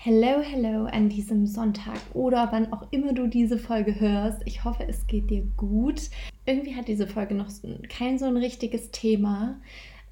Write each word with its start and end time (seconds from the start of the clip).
Hello, 0.00 0.40
hello 0.42 0.84
an 0.84 1.08
diesem 1.08 1.48
Sonntag 1.48 1.98
oder 2.14 2.52
wann 2.52 2.72
auch 2.72 2.86
immer 2.92 3.12
du 3.12 3.26
diese 3.26 3.58
Folge 3.58 3.98
hörst. 3.98 4.42
Ich 4.44 4.62
hoffe, 4.62 4.84
es 4.86 5.08
geht 5.08 5.28
dir 5.28 5.42
gut. 5.56 6.02
Irgendwie 6.46 6.76
hat 6.76 6.86
diese 6.86 7.08
Folge 7.08 7.34
noch 7.34 7.48
kein 7.88 8.16
so 8.16 8.26
ein 8.26 8.36
richtiges 8.36 8.92
Thema. 8.92 9.60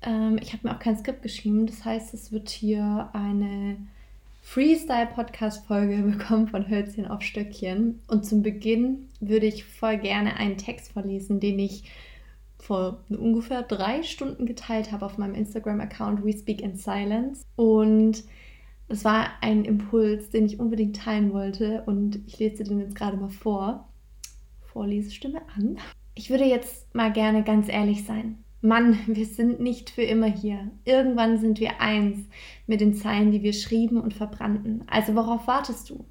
Ähm, 0.02 0.40
ich 0.42 0.52
habe 0.52 0.66
mir 0.66 0.74
auch 0.74 0.80
kein 0.80 0.98
Skript 0.98 1.22
geschrieben. 1.22 1.66
Das 1.66 1.84
heißt, 1.84 2.14
es 2.14 2.32
wird 2.32 2.48
hier 2.48 3.10
eine 3.12 3.76
Freestyle-Podcast-Folge 4.42 5.98
bekommen 6.18 6.48
von 6.48 6.68
Hölzchen 6.68 7.06
auf 7.06 7.22
Stöckchen. 7.22 8.00
Und 8.08 8.26
zum 8.26 8.42
Beginn 8.42 9.08
würde 9.21 9.46
ich 9.46 9.62
voll 9.62 9.98
gerne 9.98 10.37
einen 10.37 10.58
Text 10.58 10.94
vorlesen, 10.94 11.38
den 11.38 11.60
ich 11.60 11.84
vor 12.58 13.04
ungefähr 13.08 13.62
drei 13.62 14.03
Stunden 14.03 14.46
geteilt 14.46 14.90
habe 14.90 15.06
auf 15.06 15.16
meinem 15.16 15.37
Instagram-Account 15.37 16.24
We 16.24 16.37
Speak 16.37 16.60
in 16.60 16.74
Silence. 16.74 17.45
Und 17.55 18.24
es 18.88 19.05
war 19.05 19.30
ein 19.41 19.64
Impuls, 19.64 20.30
den 20.30 20.46
ich 20.46 20.60
unbedingt 20.60 20.96
teilen 20.96 21.33
wollte 21.33 21.83
und 21.87 22.20
ich 22.27 22.38
lese 22.38 22.65
den 22.65 22.80
jetzt 22.80 22.95
gerade 22.95 23.16
mal 23.16 23.28
vor. 23.28 23.88
Vorlesestimme 24.61 25.41
an. 25.56 25.78
Ich 26.15 26.30
würde 26.30 26.45
jetzt 26.45 26.95
mal 26.95 27.12
gerne 27.12 27.42
ganz 27.42 27.69
ehrlich 27.69 28.05
sein. 28.05 28.38
Mann, 28.61 28.98
wir 29.06 29.27
sind 29.27 29.61
nicht 29.61 29.91
für 29.91 30.02
immer 30.02 30.27
hier. 30.27 30.70
Irgendwann 30.84 31.38
sind 31.38 31.61
wir 31.61 31.80
eins 31.80 32.28
mit 32.66 32.80
den 32.80 32.95
Zeilen, 32.95 33.33
die 33.33 33.42
wir 33.42 33.52
schrieben 33.52 34.01
und 34.01 34.14
verbrannten. 34.14 34.84
Also 34.87 35.14
worauf 35.14 35.47
wartest 35.47 35.91
du? 35.91 36.05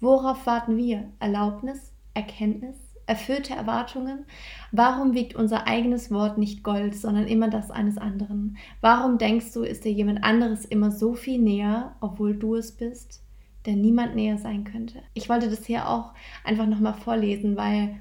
Worauf 0.00 0.46
warten 0.46 0.76
wir? 0.76 1.10
Erlaubnis? 1.20 1.92
Erkenntnis? 2.14 2.76
Erfüllte 3.06 3.54
Erwartungen? 3.54 4.26
Warum 4.72 5.14
wiegt 5.14 5.34
unser 5.34 5.66
eigenes 5.66 6.10
Wort 6.10 6.38
nicht 6.38 6.62
Gold, 6.62 6.94
sondern 6.94 7.26
immer 7.26 7.48
das 7.48 7.70
eines 7.70 7.98
anderen? 7.98 8.56
Warum 8.80 9.18
denkst 9.18 9.52
du, 9.52 9.62
ist 9.62 9.84
dir 9.84 9.92
jemand 9.92 10.24
anderes 10.24 10.64
immer 10.64 10.90
so 10.90 11.14
viel 11.14 11.40
näher, 11.40 11.96
obwohl 12.00 12.36
du 12.36 12.56
es 12.56 12.72
bist, 12.72 13.22
der 13.64 13.76
niemand 13.76 14.14
näher 14.14 14.38
sein 14.38 14.64
könnte? 14.64 15.02
Ich 15.14 15.28
wollte 15.28 15.48
das 15.48 15.64
hier 15.64 15.88
auch 15.88 16.12
einfach 16.44 16.66
nochmal 16.66 16.94
vorlesen, 16.94 17.56
weil 17.56 18.00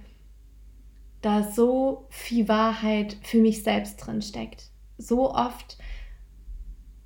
da 1.22 1.44
so 1.44 2.08
viel 2.10 2.48
Wahrheit 2.48 3.18
für 3.24 3.40
mich 3.40 3.64
selbst 3.64 3.98
drin 3.98 4.22
steckt. 4.22 4.70
So 4.98 5.34
oft 5.34 5.78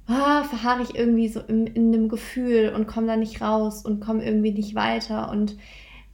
ah, 0.10 0.44
verharre 0.44 0.84
ich 0.84 0.96
irgendwie 0.96 1.28
so 1.28 1.40
in, 1.40 1.68
in 1.68 1.94
einem 1.94 2.10
Gefühl 2.10 2.74
und 2.76 2.88
komme 2.88 3.08
da 3.08 3.16
nicht 3.16 3.42
raus 3.42 3.86
und 3.86 4.02
komme 4.02 4.26
irgendwie 4.26 4.52
nicht 4.52 4.76
weiter 4.76 5.30
und 5.30 5.58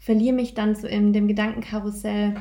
verliere 0.05 0.35
mich 0.35 0.53
dann 0.53 0.75
so 0.75 0.85
in 0.85 1.13
dem 1.13 1.27
Gedankenkarussell, 1.27 2.35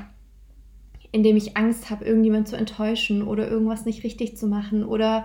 in 1.13 1.23
dem 1.23 1.35
ich 1.35 1.57
Angst 1.57 1.89
habe, 1.89 2.05
irgendjemand 2.05 2.47
zu 2.47 2.57
enttäuschen 2.57 3.23
oder 3.23 3.49
irgendwas 3.49 3.87
nicht 3.87 4.05
richtig 4.05 4.37
zu 4.37 4.47
machen 4.47 4.85
oder 4.85 5.25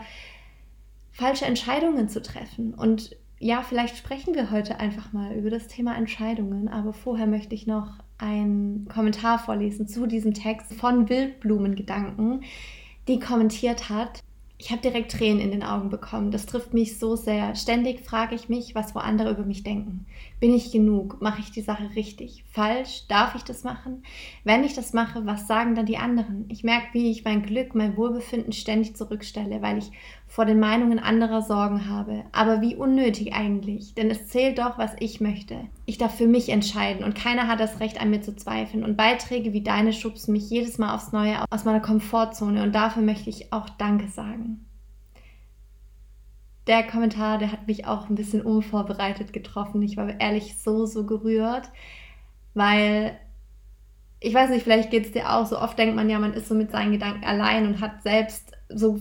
falsche 1.11 1.43
Entscheidungen 1.43 2.07
zu 2.07 2.21
treffen. 2.21 2.73
Und 2.73 3.17
ja, 3.39 3.61
vielleicht 3.61 3.97
sprechen 3.97 4.35
wir 4.35 4.51
heute 4.51 4.79
einfach 4.79 5.11
mal 5.11 5.35
über 5.35 5.49
das 5.49 5.67
Thema 5.67 5.97
Entscheidungen, 5.97 6.69
aber 6.69 6.93
vorher 6.93 7.27
möchte 7.27 7.55
ich 7.55 7.67
noch 7.67 7.99
einen 8.17 8.87
Kommentar 8.87 9.39
vorlesen 9.39 9.89
zu 9.89 10.07
diesem 10.07 10.33
Text 10.33 10.73
von 10.73 11.09
Wildblumengedanken, 11.09 12.43
die 13.09 13.19
kommentiert 13.19 13.89
hat, 13.89 14.21
ich 14.61 14.71
habe 14.71 14.81
direkt 14.81 15.13
Tränen 15.13 15.39
in 15.39 15.51
den 15.51 15.63
Augen 15.63 15.89
bekommen. 15.89 16.31
Das 16.31 16.45
trifft 16.45 16.73
mich 16.73 16.99
so 16.99 17.15
sehr. 17.15 17.55
Ständig 17.55 18.01
frage 18.01 18.35
ich 18.35 18.49
mich, 18.49 18.75
was 18.75 18.93
wo 18.93 18.99
andere 18.99 19.31
über 19.31 19.45
mich 19.45 19.63
denken. 19.63 20.05
Bin 20.41 20.53
ich 20.53 20.73
genug? 20.73 21.21
Mache 21.21 21.39
ich 21.39 21.51
die 21.51 21.61
Sache 21.61 21.89
richtig? 21.95 22.43
Falsch? 22.51 23.07
Darf 23.07 23.35
ich 23.35 23.43
das 23.43 23.63
machen? 23.63 24.03
Wenn 24.43 24.65
ich 24.65 24.73
das 24.73 24.91
mache, 24.91 25.25
was 25.25 25.47
sagen 25.47 25.75
dann 25.75 25.85
die 25.85 25.97
anderen? 25.97 26.43
Ich 26.49 26.65
merke, 26.65 26.87
wie 26.91 27.09
ich 27.09 27.23
mein 27.23 27.41
Glück, 27.41 27.73
mein 27.73 27.95
Wohlbefinden 27.95 28.51
ständig 28.51 28.97
zurückstelle, 28.97 29.61
weil 29.61 29.77
ich 29.77 29.91
vor 30.29 30.45
den 30.45 30.59
Meinungen 30.59 30.99
anderer 30.99 31.41
Sorgen 31.41 31.89
habe. 31.89 32.23
Aber 32.31 32.61
wie 32.61 32.75
unnötig 32.75 33.33
eigentlich, 33.33 33.95
denn 33.95 34.11
es 34.11 34.27
zählt 34.27 34.59
doch, 34.59 34.77
was 34.77 34.95
ich 34.99 35.19
möchte. 35.19 35.67
Ich 35.87 35.97
darf 35.97 36.15
für 36.15 36.27
mich 36.27 36.49
entscheiden 36.49 37.03
und 37.03 37.15
keiner 37.15 37.47
hat 37.47 37.59
das 37.59 37.79
Recht 37.79 37.99
an 37.99 38.11
mir 38.11 38.21
zu 38.21 38.35
zweifeln. 38.35 38.83
Und 38.83 38.95
Beiträge 38.95 39.53
wie 39.53 39.63
deine 39.63 39.91
schubsen 39.91 40.33
mich 40.33 40.47
jedes 40.47 40.77
Mal 40.77 40.93
aufs 40.93 41.11
Neue 41.11 41.43
aus 41.49 41.65
meiner 41.65 41.79
Komfortzone 41.79 42.61
und 42.61 42.75
dafür 42.75 43.01
möchte 43.01 43.31
ich 43.31 43.51
auch 43.51 43.69
Danke 43.69 44.07
sagen. 44.07 44.67
Der 46.67 46.83
Kommentar, 46.83 47.39
der 47.39 47.51
hat 47.51 47.65
mich 47.65 47.87
auch 47.87 48.07
ein 48.07 48.15
bisschen 48.15 48.43
unvorbereitet 48.43 49.33
getroffen. 49.33 49.81
Ich 49.81 49.97
war 49.97 50.19
ehrlich 50.21 50.61
so, 50.61 50.85
so 50.85 51.07
gerührt, 51.07 51.71
weil 52.53 53.19
ich 54.19 54.35
weiß 54.35 54.51
nicht, 54.51 54.63
vielleicht 54.63 54.91
geht 54.91 55.07
es 55.07 55.11
dir 55.11 55.33
auch 55.33 55.47
so. 55.47 55.57
Oft 55.59 55.79
denkt 55.79 55.95
man 55.95 56.07
ja, 56.07 56.19
man 56.19 56.33
ist 56.33 56.47
so 56.47 56.53
mit 56.53 56.69
seinen 56.69 56.91
Gedanken 56.91 57.25
allein 57.25 57.65
und 57.65 57.81
hat 57.81 58.03
selbst 58.03 58.51
so 58.69 58.99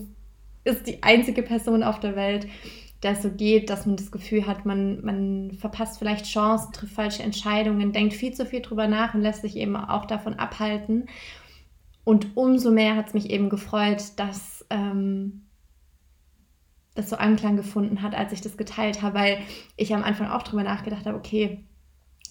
ist 0.69 0.87
die 0.87 1.03
einzige 1.03 1.43
Person 1.43 1.83
auf 1.83 1.99
der 2.01 2.15
Welt, 2.17 2.47
der 3.03 3.15
so 3.15 3.31
geht, 3.31 3.71
dass 3.71 3.87
man 3.87 3.97
das 3.97 4.11
Gefühl 4.11 4.47
hat, 4.47 4.67
man, 4.67 5.05
man 5.05 5.53
verpasst 5.53 5.99
vielleicht 5.99 6.27
Chancen, 6.27 6.73
trifft 6.73 6.95
falsche 6.95 7.23
Entscheidungen, 7.23 7.93
denkt 7.93 8.15
viel 8.15 8.33
zu 8.33 8.45
viel 8.45 8.61
drüber 8.61 8.89
nach 8.89 9.15
und 9.15 9.23
lässt 9.23 9.43
sich 9.43 9.57
eben 9.57 9.77
auch 9.77 10.05
davon 10.07 10.35
abhalten. 10.35 11.07
Und 12.05 12.37
umso 12.37 12.71
mehr 12.71 12.97
hat 12.97 13.09
es 13.09 13.15
mich 13.15 13.31
eben 13.31 13.51
gefreut, 13.51 14.03
dass 14.17 14.65
ähm, 14.71 15.43
das 16.95 17.11
so 17.11 17.17
Anklang 17.17 17.57
gefunden 17.57 18.03
hat, 18.03 18.15
als 18.15 18.33
ich 18.33 18.41
das 18.41 18.57
geteilt 18.57 19.03
habe, 19.03 19.19
weil 19.19 19.39
ich 19.77 19.95
am 19.95 20.03
Anfang 20.03 20.29
auch 20.29 20.43
drüber 20.43 20.65
nachgedacht 20.65 21.07
habe, 21.07 21.17
okay, 21.17 21.65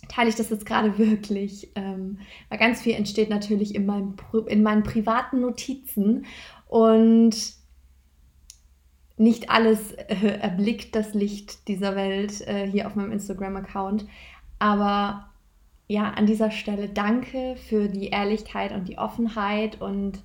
teile 0.09 0.29
ich 0.29 0.35
das 0.35 0.49
jetzt 0.49 0.65
gerade 0.65 0.97
wirklich? 0.97 1.71
Ähm, 1.75 2.19
weil 2.49 2.59
ganz 2.59 2.81
viel 2.81 2.93
entsteht 2.93 3.29
natürlich 3.29 3.75
in, 3.75 3.85
meinem, 3.85 4.15
in 4.47 4.63
meinen 4.63 4.83
privaten 4.83 5.39
Notizen 5.39 6.25
und 6.67 7.57
nicht 9.17 9.49
alles 9.49 9.93
äh, 9.93 10.39
erblickt 10.39 10.95
das 10.95 11.13
Licht 11.13 11.67
dieser 11.67 11.95
Welt 11.95 12.41
äh, 12.41 12.69
hier 12.69 12.87
auf 12.87 12.95
meinem 12.95 13.11
Instagram-Account. 13.11 14.05
Aber 14.59 15.29
ja, 15.87 16.11
an 16.11 16.25
dieser 16.25 16.51
Stelle 16.51 16.89
danke 16.89 17.55
für 17.55 17.87
die 17.87 18.07
Ehrlichkeit 18.07 18.71
und 18.71 18.87
die 18.87 18.97
Offenheit. 18.97 19.81
Und 19.81 20.19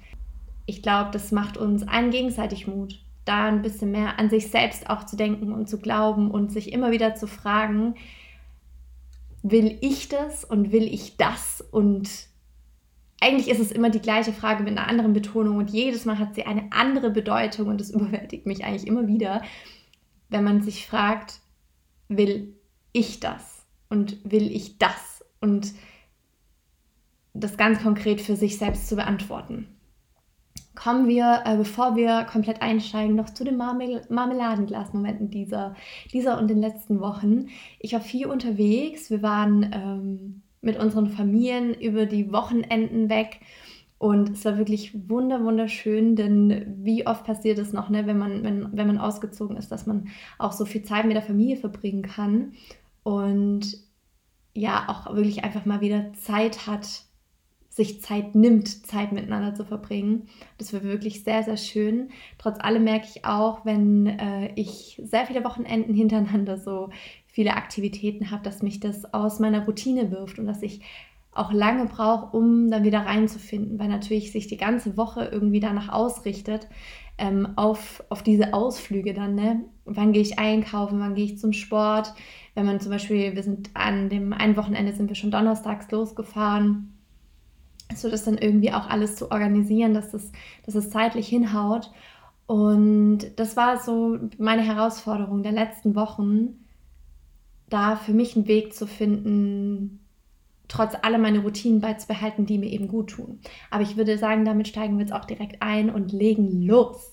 ich 0.67 0.83
glaube, 0.83 1.11
das 1.13 1.33
macht 1.33 1.57
uns 1.57 1.87
allen 1.87 2.11
gegenseitig 2.11 2.67
Mut, 2.67 3.01
da 3.25 3.47
ein 3.47 3.63
bisschen 3.63 3.93
mehr 3.93 4.19
an 4.19 4.29
sich 4.29 4.51
selbst 4.51 4.91
auch 4.91 5.07
zu 5.07 5.17
denken 5.17 5.53
und 5.53 5.69
zu 5.69 5.79
glauben 5.79 6.31
und 6.31 6.53
sich 6.53 6.73
immer 6.73 6.91
wieder 6.91 7.15
zu 7.15 7.27
fragen, 7.27 7.95
will 9.43 9.79
ich 9.81 10.09
das 10.09 10.45
und 10.45 10.71
will 10.71 10.85
ich 10.85 11.17
das 11.17 11.61
und 11.71 12.09
eigentlich 13.23 13.49
ist 13.49 13.61
es 13.61 13.73
immer 13.73 13.89
die 13.89 14.01
gleiche 14.01 14.33
Frage 14.33 14.65
mit 14.65 14.77
einer 14.77 14.89
anderen 14.89 15.13
Betonung 15.13 15.57
und 15.59 15.71
jedes 15.71 16.05
Mal 16.05 16.19
hat 16.19 16.35
sie 16.35 16.45
eine 16.45 16.73
andere 16.73 17.11
Bedeutung 17.11 17.69
und 17.69 17.81
das 17.81 17.91
überwältigt 17.95 18.47
mich 18.47 18.65
eigentlich 18.65 18.87
immer 18.87 19.07
wieder, 19.07 19.43
wenn 20.29 20.45
man 20.45 20.63
sich 20.63 20.87
fragt, 20.87 21.41
will 22.09 22.55
ich 22.93 23.21
das 23.21 23.65
und 23.89 24.19
will 24.31 24.51
ich 24.51 24.79
das 24.79 25.25
und 25.41 25.73
das 27.33 27.57
ganz 27.57 27.83
konkret 27.83 28.21
für 28.21 28.37
sich 28.37 28.59
selbst 28.59 28.89
zu 28.89 28.97
beantworten. 28.97 29.69
Kommen 30.75 31.07
wir, 31.07 31.43
äh, 31.45 31.57
bevor 31.57 31.97
wir 31.97 32.25
komplett 32.25 32.61
einsteigen, 32.61 33.15
noch 33.15 33.31
zu 33.31 33.45
den 33.45 33.57
Marmel 33.57 34.03
Marmeladenglas-Momenten 34.09 35.31
dieser, 35.31 35.77
dieser 36.13 36.39
und 36.39 36.49
den 36.49 36.61
letzten 36.61 37.01
Wochen. 37.01 37.49
Ich 37.79 37.93
war 37.93 38.01
viel 38.01 38.27
unterwegs. 38.27 39.11
Wir 39.11 39.23
waren 39.23 39.71
ähm, 39.73 40.42
mit 40.63 40.79
unseren 40.79 41.09
Familien 41.09 41.75
über 41.75 42.07
die 42.07 42.33
Wochenenden 42.33 43.11
weg. 43.11 43.41
Und 43.99 44.31
es 44.31 44.45
war 44.45 44.59
wirklich 44.59 45.09
wunder, 45.09 45.45
wunderschön, 45.45 46.17
denn 46.17 46.75
wie 46.83 47.07
oft 47.07 47.25
passiert 47.25 47.59
es 47.59 47.73
noch, 47.73 47.89
ne, 47.89 48.07
wenn, 48.07 48.19
man, 48.19 48.43
wenn, 48.43 48.77
wenn 48.77 48.87
man 48.89 48.99
ausgezogen 48.99 49.57
ist, 49.57 49.71
dass 49.71 49.87
man 49.87 50.09
auch 50.39 50.53
so 50.53 50.65
viel 50.65 50.83
Zeit 50.83 51.05
mit 51.05 51.15
der 51.15 51.23
Familie 51.23 51.57
verbringen 51.57 52.03
kann 52.03 52.55
und 53.05 53.79
ja, 54.55 54.87
auch 54.89 55.15
wirklich 55.15 55.45
einfach 55.45 55.67
mal 55.67 55.81
wieder 55.81 56.13
Zeit 56.15 56.67
hat, 56.67 57.05
sich 57.69 58.03
Zeit 58.03 58.35
nimmt, 58.35 58.87
Zeit 58.87 59.13
miteinander 59.13 59.55
zu 59.55 59.65
verbringen. 59.65 60.29
Das 60.59 60.75
war 60.75 60.83
wirklich 60.83 61.25
sehr, 61.25 61.43
sehr 61.43 61.57
schön. 61.57 62.11
Trotz 62.37 62.59
allem 62.61 62.85
merke 62.85 63.07
ich 63.09 63.25
auch, 63.25 63.65
wenn 63.65 64.07
äh, 64.07 64.53
ich 64.57 65.01
sehr 65.03 65.27
viele 65.27 65.43
Wochenenden 65.43 65.95
hintereinander 65.95 66.59
so 66.59 66.91
viele 67.33 67.57
Aktivitäten 67.57 68.31
habe, 68.31 68.45
dass 68.45 68.63
mich 68.63 68.79
das 68.79 69.13
aus 69.13 69.41
meiner 69.41 69.65
Routine 69.65 70.11
wirft 70.11 70.39
und 70.39 70.47
dass 70.47 70.63
ich 70.63 70.83
auch 71.33 71.51
lange 71.51 71.87
brauche, 71.87 72.37
um 72.37 72.71
dann 72.71 72.85
wieder 72.85 73.01
reinzufinden, 73.07 73.79
weil 73.79 73.89
natürlich 73.89 74.33
sich 74.33 74.47
die 74.47 74.59
ganze 74.59 74.99
Woche 74.99 75.25
irgendwie 75.33 75.61
danach 75.61 75.89
ausrichtet, 75.89 76.69
ähm, 77.17 77.49
auf, 77.57 78.05
auf 78.11 78.23
diese 78.23 78.53
Ausflüge 78.53 79.15
dann, 79.15 79.35
ne? 79.35 79.65
Wann 79.87 80.13
gehe 80.13 80.23
ich 80.23 80.39
einkaufen, 80.39 81.01
wann 81.01 81.15
gehe 81.15 81.25
ich 81.25 81.39
zum 81.39 81.55
Sport? 81.55 82.13
Wenn 82.55 82.67
man 82.67 82.81
zum 82.81 82.91
Beispiel, 82.91 83.35
wir 83.35 83.43
sind 83.43 83.71
an 83.75 84.11
dem 84.11 84.35
einen 84.35 84.57
Wochenende 84.57 84.93
sind 84.93 85.09
wir 85.09 85.17
schon 85.17 85.31
donnerstags 85.31 85.91
losgefahren, 85.91 86.93
so 87.95 88.11
das 88.11 88.25
dann 88.25 88.37
irgendwie 88.39 88.73
auch 88.73 88.89
alles 88.89 89.17
zu 89.17 89.31
organisieren, 89.31 89.95
dass 89.95 90.13
es, 90.13 90.33
dass 90.67 90.75
es 90.75 90.91
zeitlich 90.91 91.29
hinhaut. 91.29 91.91
Und 92.47 93.21
das 93.37 93.57
war 93.57 93.79
so 93.79 94.19
meine 94.39 94.63
Herausforderung 94.63 95.43
der 95.43 95.53
letzten 95.53 95.95
Wochen, 95.95 96.62
da 97.73 97.97
für 97.97 98.13
mich 98.13 98.37
einen 98.37 98.49
Weg 98.49 98.75
zu 98.75 98.87
finden, 98.87 100.01
trotz 100.69 100.95
aller 101.03 101.19
meine 101.19 101.41
Routinen 101.41 101.81
beizubehalten, 101.81 102.47
die 102.47 102.59
mir 102.59 102.71
eben 102.71 102.89
gut 102.89 103.11
tun. 103.11 103.41
Aber 103.71 103.83
ich 103.83 103.97
würde 103.97 104.19
sagen, 104.19 104.45
damit 104.45 104.69
steigen 104.69 104.97
wir 104.97 105.05
jetzt 105.05 105.13
auch 105.13 105.25
direkt 105.25 105.61
ein 105.61 105.91
und 105.91 106.13
legen 106.13 106.63
los. 106.63 107.12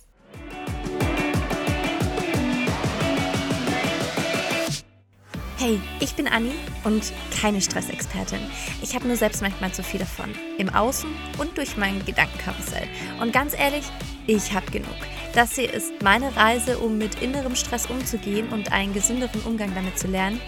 Hey, 5.62 5.78
ich 6.00 6.16
bin 6.16 6.26
Anni 6.26 6.54
und 6.86 7.12
keine 7.38 7.60
Stressexpertin. 7.60 8.40
Ich 8.82 8.96
habe 8.96 9.06
nur 9.06 9.18
selbst 9.18 9.42
manchmal 9.42 9.74
zu 9.74 9.84
viel 9.84 10.00
davon. 10.00 10.34
Im 10.58 10.70
Außen 10.70 11.10
und 11.38 11.58
durch 11.58 11.76
mein 11.76 12.06
Gedankenkarussell. 12.06 12.88
Und 13.20 13.34
ganz 13.34 13.54
ehrlich, 13.60 13.84
ich 14.26 14.54
habe 14.54 14.72
genug. 14.72 14.96
Das 15.36 15.56
hier 15.56 15.74
ist 15.74 16.02
meine 16.02 16.34
Reise, 16.38 16.80
um 16.80 16.98
mit 16.98 17.22
innerem 17.22 17.58
Stress 17.58 17.88
umzugehen 17.88 18.48
und 18.54 18.72
einen 18.72 18.94
gesünderen 18.94 19.42
Umgang 19.42 19.76
damit 19.76 20.00
zu 20.00 20.08
lernen. 20.08 20.40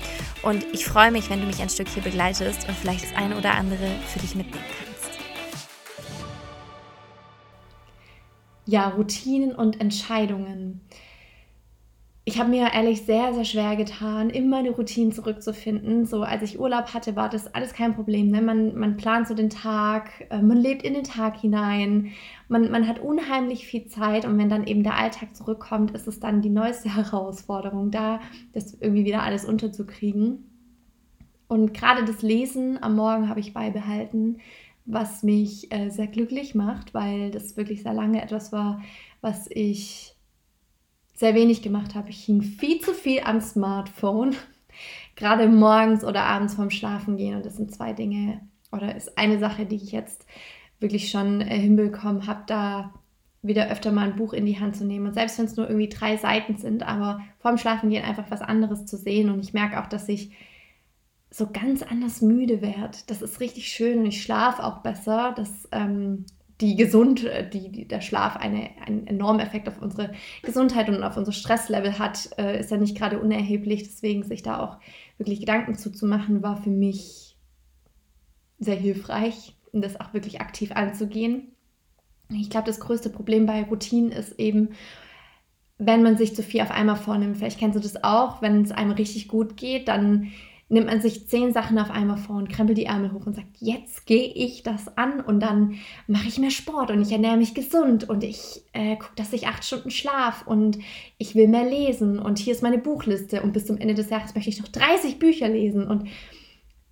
Und 0.44 0.63
ich 0.72 0.86
freue 0.86 1.12
mich, 1.12 1.30
wenn 1.30 1.42
du 1.42 1.46
mich 1.46 1.62
ein 1.62 1.68
Stück 1.68 1.90
hier 1.90 2.04
begleitest 2.04 2.69
und 2.69 2.78
vielleicht 2.78 3.04
das 3.04 3.13
eine 3.13 3.36
oder 3.36 3.56
andere 3.56 3.92
für 4.08 4.19
dich 4.19 4.34
mitnehmen 4.34 4.63
kannst. 4.63 5.19
Ja, 8.66 8.88
Routinen 8.88 9.54
und 9.54 9.81
Entscheidungen 9.81 10.88
ich 12.23 12.39
habe 12.39 12.51
mir 12.51 12.71
ehrlich 12.73 13.01
sehr, 13.01 13.33
sehr 13.33 13.45
schwer 13.45 13.75
getan, 13.75 14.29
in 14.29 14.47
meine 14.47 14.69
Routinen 14.69 15.12
zurückzufinden. 15.12 16.06
So, 16.06 16.21
als 16.21 16.44
ich 16.44 16.59
Urlaub 16.59 16.94
hatte, 16.94 17.15
war 17.15 17.29
das 17.29 17.53
alles 17.56 17.73
kein 17.73 17.95
Problem. 17.95 18.29
Ne? 18.29 18.44
Man, 18.44 18.77
man 18.77 18.95
plant 18.95 19.27
so 19.27 19.33
den 19.33 19.50
Tag, 19.50 20.27
äh, 20.29 20.39
man 20.39 20.57
lebt 20.57 20.83
in 20.83 20.94
den 20.94 21.03
Tag 21.03 21.38
hinein, 21.38 22.12
man, 22.47 22.69
man 22.69 22.88
hat 22.88 23.00
unheimlich 23.00 23.65
viel 23.65 23.88
Zeit 23.88 24.25
und 24.25 24.38
wenn 24.38 24.50
dann 24.50 24.68
eben 24.68 24.83
der 24.83 24.97
Alltag 24.97 25.35
zurückkommt, 25.35 25.91
ist 25.91 26.07
es 26.07 26.19
dann 26.19 26.44
die 26.44 26.50
neueste 26.50 26.95
Herausforderung, 26.95 27.89
da 27.89 28.19
das 28.53 28.75
irgendwie 28.79 29.06
wieder 29.06 29.24
alles 29.24 29.44
unterzukriegen. 29.44 30.47
Und 31.47 31.74
gerade 31.74 32.06
das 32.06 32.21
Lesen 32.21 32.81
am 32.83 32.95
Morgen 32.95 33.29
habe 33.29 33.39
ich 33.39 33.53
beibehalten, 33.53 34.38
was 34.85 35.24
mich 35.24 35.71
äh, 35.74 35.89
sehr 35.89 36.07
glücklich 36.07 36.53
macht, 36.53 36.94
weil 36.94 37.31
das 37.31 37.57
wirklich 37.57 37.81
sehr 37.81 37.94
lange 37.94 38.21
etwas 38.21 38.51
war, 38.51 38.81
was 39.21 39.47
ich 39.50 40.15
sehr 41.21 41.35
wenig 41.35 41.62
gemacht 41.62 41.95
habe. 41.95 42.09
Ich 42.09 42.25
hing 42.25 42.41
viel 42.41 42.81
zu 42.81 42.94
viel 42.94 43.21
am 43.23 43.39
Smartphone, 43.39 44.35
gerade 45.15 45.47
morgens 45.47 46.03
oder 46.03 46.23
abends 46.23 46.56
vorm 46.56 46.71
Schlafen 46.71 47.15
gehen. 47.15 47.35
Und 47.35 47.45
das 47.45 47.56
sind 47.56 47.73
zwei 47.73 47.94
Dinge 47.94 48.41
oder 48.71 48.95
ist 48.95 49.18
eine 49.18 49.39
Sache, 49.39 49.65
die 49.65 49.75
ich 49.75 49.91
jetzt 49.91 50.25
wirklich 50.79 51.12
schon 51.12 51.41
äh, 51.41 51.59
hinbekommen 51.59 52.25
habe, 52.27 52.44
da 52.47 52.94
wieder 53.44 53.69
öfter 53.69 53.91
mal 53.91 54.07
ein 54.07 54.15
Buch 54.15 54.33
in 54.33 54.45
die 54.45 54.59
Hand 54.59 54.75
zu 54.75 54.83
nehmen. 54.83 55.07
Und 55.07 55.13
selbst 55.13 55.38
wenn 55.38 55.45
es 55.45 55.56
nur 55.56 55.68
irgendwie 55.68 55.89
drei 55.89 56.18
Seiten 56.18 56.57
sind, 56.57 56.83
aber 56.83 57.21
vorm 57.39 57.57
Schlafen 57.57 57.89
gehen 57.89 58.03
einfach 58.03 58.29
was 58.29 58.41
anderes 58.41 58.85
zu 58.85 58.97
sehen. 58.97 59.29
Und 59.29 59.39
ich 59.39 59.53
merke 59.53 59.79
auch, 59.79 59.88
dass 59.88 60.09
ich 60.09 60.31
so 61.29 61.47
ganz 61.51 61.83
anders 61.83 62.21
müde 62.21 62.62
werde. 62.62 62.97
Das 63.07 63.21
ist 63.21 63.39
richtig 63.39 63.67
schön 63.67 64.00
und 64.00 64.06
ich 64.07 64.21
schlafe 64.21 64.63
auch 64.63 64.79
besser. 64.79 65.33
Das 65.35 65.67
ähm, 65.71 66.25
die 66.62 66.75
gesund, 66.75 67.25
äh, 67.25 67.50
die, 67.50 67.69
die, 67.69 67.88
der 67.88 68.02
Schlaf 68.02 68.38
eine, 68.38 68.69
einen 68.86 69.08
enormen 69.08 69.40
Effekt 69.40 69.68
auf 69.68 69.81
unsere 69.81 70.12
Gesundheit 70.44 70.88
und 70.90 71.04
auf 71.04 71.18
unser 71.18 71.31
Stresslevel 71.31 72.00
hat, 72.00 72.30
äh, 72.38 72.60
ist 72.60 72.72
ja 72.72 72.78
nicht 72.78 72.98
gerade 72.98 73.19
unerheblich. 73.19 73.84
Deswegen 73.84 74.24
sich 74.24 74.44
da 74.44 74.60
auch 74.60 74.78
wirklich 75.18 75.40
Gedanken 75.40 75.75
zuzumachen, 75.75 76.44
war 76.44 76.62
für 76.62 76.69
mich 76.69 77.36
sehr 78.60 78.75
hilfreich, 78.75 79.56
um 79.72 79.81
das 79.81 80.00
auch 80.00 80.13
wirklich 80.13 80.40
aktiv 80.40 80.72
anzugehen. 80.74 81.52
Ich 82.30 82.50
glaube, 82.50 82.68
das 82.68 82.80
größte 82.80 83.10
Problem 83.10 83.46
bei 83.46 83.63
Routinen 83.63 84.12
ist 84.12 84.40
eben, 84.40 84.69
wenn 85.78 86.04
man 86.04 86.16
sich 86.16 86.36
zu 86.36 86.44
viel 86.44 86.62
auf 86.62 86.72
einmal 86.72 86.96
vornimmt. 86.96 87.38
Vielleicht 87.38 87.60
kennst 87.60 87.75
du 87.75 87.81
das 87.81 88.04
auch, 88.04 88.42
wenn 88.42 88.62
es 88.62 88.72
einem 88.72 88.92
richtig 88.92 89.28
gut 89.28 89.58
geht, 89.58 89.88
dann 89.88 90.31
nimmt 90.71 90.88
man 90.88 91.01
sich 91.01 91.27
zehn 91.27 91.51
Sachen 91.51 91.77
auf 91.77 91.91
einmal 91.91 92.18
vor 92.18 92.38
und 92.38 92.50
krempelt 92.50 92.77
die 92.77 92.85
Ärmel 92.85 93.12
hoch 93.12 93.25
und 93.25 93.35
sagt, 93.35 93.57
jetzt 93.59 94.06
gehe 94.06 94.31
ich 94.33 94.63
das 94.63 94.97
an 94.97 95.19
und 95.19 95.41
dann 95.41 95.75
mache 96.07 96.29
ich 96.29 96.39
mehr 96.39 96.50
Sport 96.50 96.91
und 96.91 97.01
ich 97.01 97.12
ernähre 97.12 97.35
mich 97.35 97.53
gesund 97.53 98.07
und 98.07 98.23
ich 98.23 98.63
äh, 98.71 98.95
gucke, 98.95 99.15
dass 99.18 99.33
ich 99.33 99.47
acht 99.47 99.65
Stunden 99.65 99.91
schlaf 99.91 100.47
und 100.47 100.79
ich 101.18 101.35
will 101.35 101.50
mehr 101.50 101.69
lesen 101.69 102.19
und 102.19 102.39
hier 102.39 102.53
ist 102.53 102.63
meine 102.63 102.77
Buchliste 102.77 103.41
und 103.41 103.51
bis 103.51 103.65
zum 103.65 103.77
Ende 103.77 103.95
des 103.95 104.09
Jahres 104.09 104.33
möchte 104.33 104.50
ich 104.50 104.62
noch 104.62 104.69
30 104.69 105.19
Bücher 105.19 105.50
lesen 105.50 105.88
und 105.88 106.07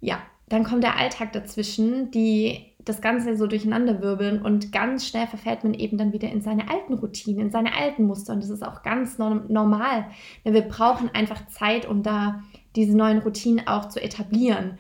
ja, 0.02 0.22
dann 0.50 0.66
kommt 0.66 0.84
der 0.84 0.98
Alltag 0.98 1.32
dazwischen, 1.32 2.12
die 2.12 2.66
das 2.84 3.02
Ganze 3.02 3.38
so 3.38 3.48
durcheinander 3.48 4.02
wirbeln 4.02 4.42
und 4.42 4.74
ganz 4.74 5.08
schnell 5.08 5.28
verfällt 5.28 5.64
man 5.64 5.74
eben 5.74 5.98
dann 5.98 6.12
wieder 6.12 6.30
in 6.30 6.42
seine 6.42 6.70
alten 6.70 6.96
Routinen, 6.96 7.40
in 7.40 7.52
seine 7.52 7.78
alten 7.78 8.04
Muster 8.04 8.34
und 8.34 8.44
das 8.44 8.50
ist 8.50 8.66
auch 8.66 8.84
ganz 8.84 9.18
normal. 9.18 10.08
Denn 10.44 10.54
wir 10.54 10.64
brauchen 10.64 11.10
einfach 11.14 11.48
Zeit, 11.48 11.88
um 11.88 12.04
da 12.04 12.44
diese 12.76 12.96
neuen 12.96 13.20
Routinen 13.20 13.68
auch 13.68 13.90
zu 13.90 14.02
etablieren. 14.02 14.78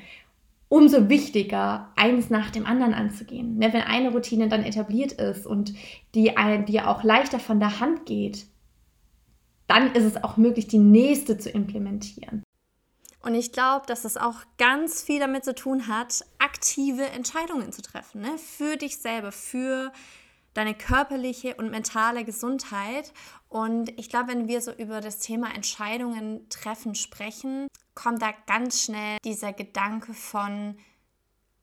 Umso 0.67 1.09
wichtiger, 1.09 1.91
eins 1.95 2.29
nach 2.29 2.51
dem 2.51 2.65
anderen 2.65 2.93
anzugehen. 2.93 3.57
Ne, 3.57 3.73
wenn 3.73 3.81
eine 3.81 4.11
Routine 4.11 4.49
dann 4.49 4.63
etabliert 4.63 5.13
ist 5.13 5.47
und 5.47 5.73
die, 6.13 6.33
die 6.67 6.81
auch 6.81 7.03
leichter 7.03 7.39
von 7.39 7.59
der 7.59 7.79
Hand 7.79 8.05
geht, 8.05 8.45
dann 9.67 9.93
ist 9.93 10.03
es 10.03 10.23
auch 10.23 10.37
möglich, 10.37 10.67
die 10.67 10.79
nächste 10.79 11.37
zu 11.37 11.49
implementieren. 11.49 12.43
Und 13.21 13.35
ich 13.35 13.51
glaube, 13.51 13.85
dass 13.85 14.03
das 14.03 14.17
auch 14.17 14.37
ganz 14.57 15.03
viel 15.03 15.19
damit 15.19 15.43
zu 15.43 15.53
tun 15.53 15.87
hat, 15.87 16.23
aktive 16.39 17.05
Entscheidungen 17.07 17.71
zu 17.71 17.81
treffen. 17.81 18.21
Ne? 18.21 18.37
Für 18.37 18.77
dich 18.77 18.97
selber, 18.97 19.31
für 19.31 19.91
deine 20.59 20.75
körperliche 20.75 21.55
und 21.55 21.71
mentale 21.71 22.25
Gesundheit. 22.25 23.13
Und 23.47 23.97
ich 23.97 24.09
glaube, 24.09 24.27
wenn 24.27 24.47
wir 24.47 24.61
so 24.61 24.71
über 24.73 24.99
das 24.99 25.19
Thema 25.19 25.55
Entscheidungen 25.55 26.49
treffen 26.49 26.95
sprechen, 26.95 27.67
kommt 27.95 28.21
da 28.21 28.31
ganz 28.45 28.83
schnell 28.83 29.17
dieser 29.23 29.53
Gedanke 29.53 30.13
von, 30.13 30.77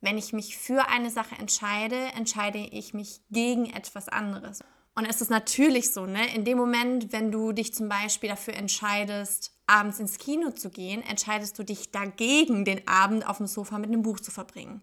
wenn 0.01 0.17
ich 0.17 0.33
mich 0.33 0.57
für 0.57 0.89
eine 0.89 1.11
Sache 1.11 1.35
entscheide, 1.37 1.97
entscheide 2.17 2.59
ich 2.59 2.95
mich 2.95 3.21
gegen 3.31 3.67
etwas 3.67 4.09
anderes. 4.09 4.61
Und 4.95 5.05
es 5.05 5.21
ist 5.21 5.29
natürlich 5.29 5.93
so, 5.93 6.07
ne? 6.07 6.35
In 6.35 6.47
dem 6.47 6.57
Moment, 6.57 7.13
wenn 7.13 7.31
du 7.31 7.53
dich 7.53 7.75
zum 7.75 7.91
Beispiel 7.91 8.31
dafür 8.31 8.55
entscheidest, 8.55 9.53
abends 9.67 10.01
ins 10.01 10.17
Kino 10.17 10.53
zu 10.53 10.71
gehen, 10.71 11.03
entscheidest 11.03 11.59
du 11.59 11.65
dich 11.65 11.91
dagegen, 11.91 12.65
den 12.65 12.89
Abend 12.89 13.29
auf 13.29 13.37
dem 13.37 13.47
Sofa 13.47 13.79
mit 13.79 13.91
einem 13.91 14.03
Buch 14.03 14.21
zu 14.21 14.31
verbringen. 14.31 14.81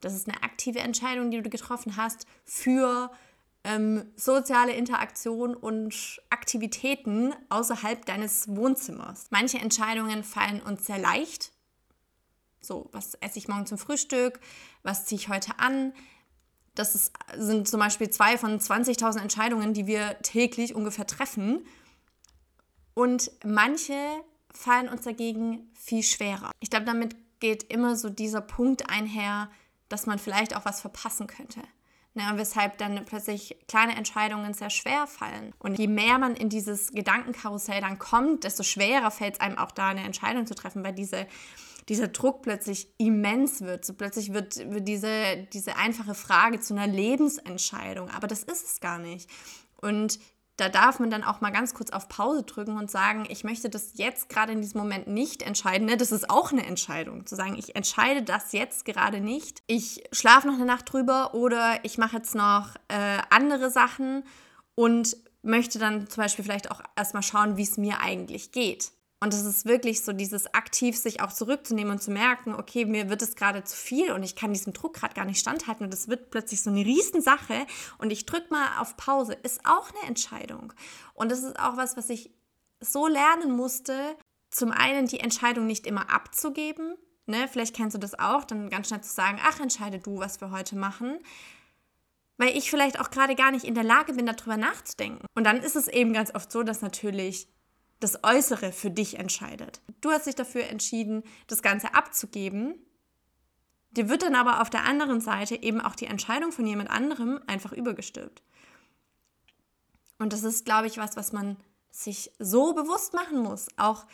Das 0.00 0.14
ist 0.14 0.28
eine 0.28 0.42
aktive 0.42 0.80
Entscheidung, 0.80 1.30
die 1.30 1.42
du 1.42 1.50
getroffen 1.50 1.96
hast 1.96 2.26
für 2.44 3.10
ähm, 3.64 4.10
soziale 4.16 4.72
Interaktion 4.72 5.54
und 5.54 6.20
Aktivitäten 6.30 7.34
außerhalb 7.50 8.06
deines 8.06 8.48
Wohnzimmers. 8.48 9.26
Manche 9.30 9.58
Entscheidungen 9.58 10.24
fallen 10.24 10.62
uns 10.62 10.86
sehr 10.86 10.98
leicht. 10.98 11.52
So, 12.62 12.88
was 12.92 13.14
esse 13.14 13.38
ich 13.38 13.48
morgen 13.48 13.66
zum 13.66 13.78
Frühstück? 13.78 14.40
Was 14.82 15.06
ziehe 15.06 15.20
ich 15.20 15.28
heute 15.28 15.58
an? 15.58 15.92
Das 16.74 16.94
ist, 16.94 17.12
sind 17.36 17.68
zum 17.68 17.80
Beispiel 17.80 18.10
zwei 18.10 18.38
von 18.38 18.58
20.000 18.58 19.20
Entscheidungen, 19.20 19.74
die 19.74 19.86
wir 19.86 20.18
täglich 20.22 20.74
ungefähr 20.74 21.06
treffen. 21.06 21.66
Und 22.94 23.30
manche 23.44 23.94
fallen 24.52 24.88
uns 24.88 25.02
dagegen 25.02 25.70
viel 25.74 26.02
schwerer. 26.02 26.50
Ich 26.60 26.70
glaube, 26.70 26.86
damit 26.86 27.16
geht 27.40 27.64
immer 27.64 27.96
so 27.96 28.08
dieser 28.08 28.40
Punkt 28.40 28.90
einher, 28.90 29.50
dass 29.90 30.06
man 30.06 30.18
vielleicht 30.18 30.56
auch 30.56 30.64
was 30.64 30.80
verpassen 30.80 31.26
könnte. 31.26 31.60
Ne, 32.12 32.24
weshalb 32.34 32.76
dann 32.78 33.04
plötzlich 33.04 33.56
kleine 33.68 33.94
Entscheidungen 33.94 34.52
sehr 34.52 34.70
schwer 34.70 35.06
fallen. 35.06 35.54
Und 35.60 35.78
je 35.78 35.86
mehr 35.86 36.18
man 36.18 36.34
in 36.34 36.48
dieses 36.48 36.90
Gedankenkarussell 36.90 37.80
dann 37.80 38.00
kommt, 38.00 38.42
desto 38.42 38.64
schwerer 38.64 39.12
fällt 39.12 39.34
es 39.34 39.40
einem 39.40 39.58
auch 39.58 39.70
da 39.70 39.90
eine 39.90 40.02
Entscheidung 40.02 40.44
zu 40.44 40.56
treffen, 40.56 40.82
weil 40.82 40.92
diese, 40.92 41.28
dieser 41.88 42.08
Druck 42.08 42.42
plötzlich 42.42 42.88
immens 42.98 43.60
wird. 43.60 43.84
So 43.84 43.94
plötzlich 43.94 44.32
wird, 44.32 44.56
wird 44.72 44.88
diese, 44.88 45.46
diese 45.52 45.76
einfache 45.76 46.16
Frage 46.16 46.58
zu 46.58 46.74
einer 46.74 46.88
Lebensentscheidung. 46.88 48.10
Aber 48.10 48.26
das 48.26 48.42
ist 48.42 48.66
es 48.66 48.80
gar 48.80 48.98
nicht. 48.98 49.30
Und 49.76 50.18
da 50.60 50.68
darf 50.68 51.00
man 51.00 51.10
dann 51.10 51.24
auch 51.24 51.40
mal 51.40 51.50
ganz 51.50 51.72
kurz 51.72 51.90
auf 51.90 52.08
Pause 52.08 52.42
drücken 52.42 52.76
und 52.76 52.90
sagen, 52.90 53.24
ich 53.28 53.44
möchte 53.44 53.70
das 53.70 53.92
jetzt 53.94 54.28
gerade 54.28 54.52
in 54.52 54.60
diesem 54.60 54.80
Moment 54.80 55.06
nicht 55.06 55.42
entscheiden. 55.42 55.86
Ne? 55.86 55.96
Das 55.96 56.12
ist 56.12 56.28
auch 56.28 56.52
eine 56.52 56.66
Entscheidung, 56.66 57.26
zu 57.26 57.34
sagen, 57.34 57.56
ich 57.58 57.74
entscheide 57.74 58.22
das 58.22 58.52
jetzt 58.52 58.84
gerade 58.84 59.20
nicht. 59.20 59.62
Ich 59.66 60.04
schlafe 60.12 60.46
noch 60.46 60.54
eine 60.54 60.66
Nacht 60.66 60.92
drüber 60.92 61.34
oder 61.34 61.82
ich 61.82 61.96
mache 61.96 62.18
jetzt 62.18 62.34
noch 62.34 62.74
äh, 62.88 63.18
andere 63.30 63.70
Sachen 63.70 64.22
und 64.74 65.16
möchte 65.42 65.78
dann 65.78 66.08
zum 66.08 66.22
Beispiel 66.22 66.44
vielleicht 66.44 66.70
auch 66.70 66.82
erstmal 66.94 67.22
schauen, 67.22 67.56
wie 67.56 67.62
es 67.62 67.78
mir 67.78 68.00
eigentlich 68.00 68.52
geht. 68.52 68.92
Und 69.22 69.34
es 69.34 69.44
ist 69.44 69.66
wirklich 69.66 70.02
so 70.02 70.14
dieses 70.14 70.54
aktiv 70.54 70.96
sich 70.96 71.20
auch 71.20 71.30
zurückzunehmen 71.30 71.92
und 71.92 72.02
zu 72.02 72.10
merken, 72.10 72.54
okay, 72.54 72.86
mir 72.86 73.10
wird 73.10 73.20
es 73.20 73.36
gerade 73.36 73.62
zu 73.64 73.76
viel 73.76 74.12
und 74.12 74.22
ich 74.22 74.34
kann 74.34 74.54
diesem 74.54 74.72
Druck 74.72 74.94
gerade 74.94 75.12
gar 75.12 75.26
nicht 75.26 75.38
standhalten 75.38 75.84
und 75.84 75.92
es 75.92 76.08
wird 76.08 76.30
plötzlich 76.30 76.62
so 76.62 76.70
eine 76.70 76.84
Riesensache 76.84 77.66
und 77.98 78.10
ich 78.10 78.24
drücke 78.24 78.50
mal 78.50 78.80
auf 78.80 78.96
Pause, 78.96 79.34
ist 79.34 79.60
auch 79.66 79.90
eine 79.90 80.08
Entscheidung. 80.08 80.72
Und 81.12 81.30
das 81.30 81.42
ist 81.42 81.60
auch 81.60 81.76
was, 81.76 81.98
was 81.98 82.08
ich 82.08 82.30
so 82.80 83.06
lernen 83.06 83.52
musste, 83.54 84.16
zum 84.48 84.72
einen 84.72 85.06
die 85.06 85.20
Entscheidung 85.20 85.66
nicht 85.66 85.86
immer 85.86 86.10
abzugeben, 86.10 86.94
ne? 87.26 87.46
vielleicht 87.46 87.76
kennst 87.76 87.94
du 87.94 88.00
das 88.00 88.18
auch, 88.18 88.44
dann 88.44 88.70
ganz 88.70 88.88
schnell 88.88 89.02
zu 89.02 89.12
sagen, 89.12 89.38
ach, 89.42 89.60
entscheide 89.60 89.98
du, 89.98 90.18
was 90.18 90.40
wir 90.40 90.50
heute 90.50 90.76
machen, 90.76 91.18
weil 92.38 92.56
ich 92.56 92.70
vielleicht 92.70 92.98
auch 92.98 93.10
gerade 93.10 93.34
gar 93.34 93.50
nicht 93.50 93.66
in 93.66 93.74
der 93.74 93.84
Lage 93.84 94.14
bin, 94.14 94.24
darüber 94.24 94.56
nachzudenken. 94.56 95.26
Und 95.34 95.44
dann 95.44 95.58
ist 95.58 95.76
es 95.76 95.88
eben 95.88 96.14
ganz 96.14 96.34
oft 96.34 96.50
so, 96.50 96.62
dass 96.62 96.80
natürlich 96.80 97.48
das 98.00 98.24
Äußere 98.24 98.72
für 98.72 98.90
dich 98.90 99.18
entscheidet. 99.18 99.80
Du 100.00 100.10
hast 100.10 100.26
dich 100.26 100.34
dafür 100.34 100.64
entschieden, 100.64 101.22
das 101.46 101.62
Ganze 101.62 101.94
abzugeben. 101.94 102.74
Dir 103.92 104.08
wird 104.08 104.22
dann 104.22 104.34
aber 104.34 104.62
auf 104.62 104.70
der 104.70 104.84
anderen 104.84 105.20
Seite 105.20 105.62
eben 105.62 105.80
auch 105.80 105.94
die 105.94 106.06
Entscheidung 106.06 106.52
von 106.52 106.66
jemand 106.66 106.90
anderem 106.90 107.40
einfach 107.46 107.72
übergestülpt. 107.72 108.42
Und 110.18 110.32
das 110.32 110.42
ist, 110.42 110.64
glaube 110.64 110.86
ich, 110.86 110.98
was, 110.98 111.16
was 111.16 111.32
man 111.32 111.56
sich 111.90 112.30
so 112.38 112.72
bewusst 112.72 113.14
machen 113.14 113.42
muss. 113.42 113.68
Auch 113.76 114.06